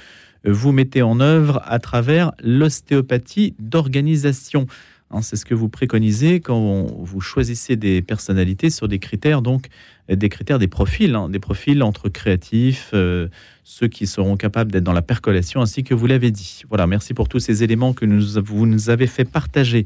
vous 0.45 0.73
mettez 0.73 1.03
en 1.03 1.21
œuvre 1.21 1.61
à 1.65 1.79
travers 1.79 2.33
l'ostéopathie 2.43 3.55
d'organisation. 3.59 4.67
Hein, 5.11 5.23
c'est 5.23 5.37
ce 5.37 5.45
que 5.45 5.55
vous 5.55 5.69
préconisez 5.69 6.41
quand 6.41 6.87
vous 6.87 7.21
choisissez 7.21 7.77
des 7.77 8.01
personnalités 8.01 8.71
sur 8.71 8.87
des 8.87 9.01
critères, 9.01 9.43
donc 9.43 9.67
des 10.09 10.29
critères 10.29 10.59
des 10.59 10.69
profils, 10.69 11.15
hein, 11.15 11.29
des 11.29 11.41
profils 11.41 11.83
entre 11.83 12.09
créatifs, 12.09 12.91
euh, 12.95 13.29
ceux 13.65 13.89
qui 13.89 14.07
seront 14.07 14.37
capables 14.37 14.71
d'être 14.71 14.85
dans 14.85 14.93
la 14.93 15.03
percolation, 15.03 15.61
ainsi 15.61 15.83
que 15.83 15.95
vous 15.95 16.07
l'avez 16.07 16.31
dit. 16.31 16.63
Voilà, 16.69 16.87
merci 16.87 17.13
pour 17.13 17.29
tous 17.29 17.41
ces 17.41 17.65
éléments 17.65 17.93
que 17.93 18.07
vous 18.41 18.67
nous 18.67 18.91
avez 18.91 19.09
fait 19.09 19.25
partager 19.25 19.85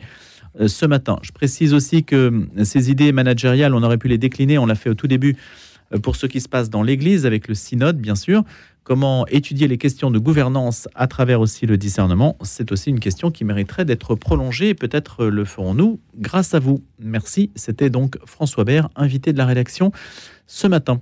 ce 0.67 0.87
matin. 0.87 1.19
Je 1.23 1.33
précise 1.33 1.75
aussi 1.75 2.05
que 2.05 2.47
ces 2.65 2.91
idées 2.91 3.13
managériales, 3.13 3.75
on 3.75 3.83
aurait 3.83 3.99
pu 3.99 4.09
les 4.09 4.19
décliner, 4.19 4.59
on 4.59 4.67
l'a 4.67 4.75
fait 4.75 4.91
au 4.91 4.95
tout 4.95 5.09
début 5.09 5.37
euh, 5.93 5.99
pour 5.99 6.17
ce 6.17 6.27
qui 6.27 6.41
se 6.41 6.49
passe 6.49 6.71
dans 6.71 6.83
l'Église, 6.83 7.27
avec 7.27 7.49
le 7.49 7.55
synode, 7.55 7.99
bien 7.99 8.15
sûr. 8.15 8.45
Comment 8.83 9.27
étudier 9.29 9.67
les 9.67 9.79
questions 9.79 10.11
de 10.11 10.19
gouvernance 10.19 10.89
à 10.95 11.07
travers 11.07 11.41
aussi 11.41 11.65
le 11.65 11.79
discernement 11.79 12.37
C'est 12.43 12.71
aussi 12.71 12.91
une 12.91 13.01
question 13.01 13.31
qui 13.31 13.45
mériterait 13.45 13.87
d'être 13.87 14.15
prolongée. 14.15 14.75
Peut-être 14.75 15.25
le 15.25 15.47
ferons-nous 15.47 16.01
grâce 16.19 16.53
à 16.53 16.59
vous. 16.59 16.85
Merci. 16.99 17.51
C'était 17.55 17.89
donc 17.89 18.19
François 18.27 18.65
Bert, 18.65 18.91
invité 18.95 19.33
de 19.33 19.39
la 19.39 19.47
rédaction 19.47 19.91
ce 20.47 20.67
matin. 20.67 21.01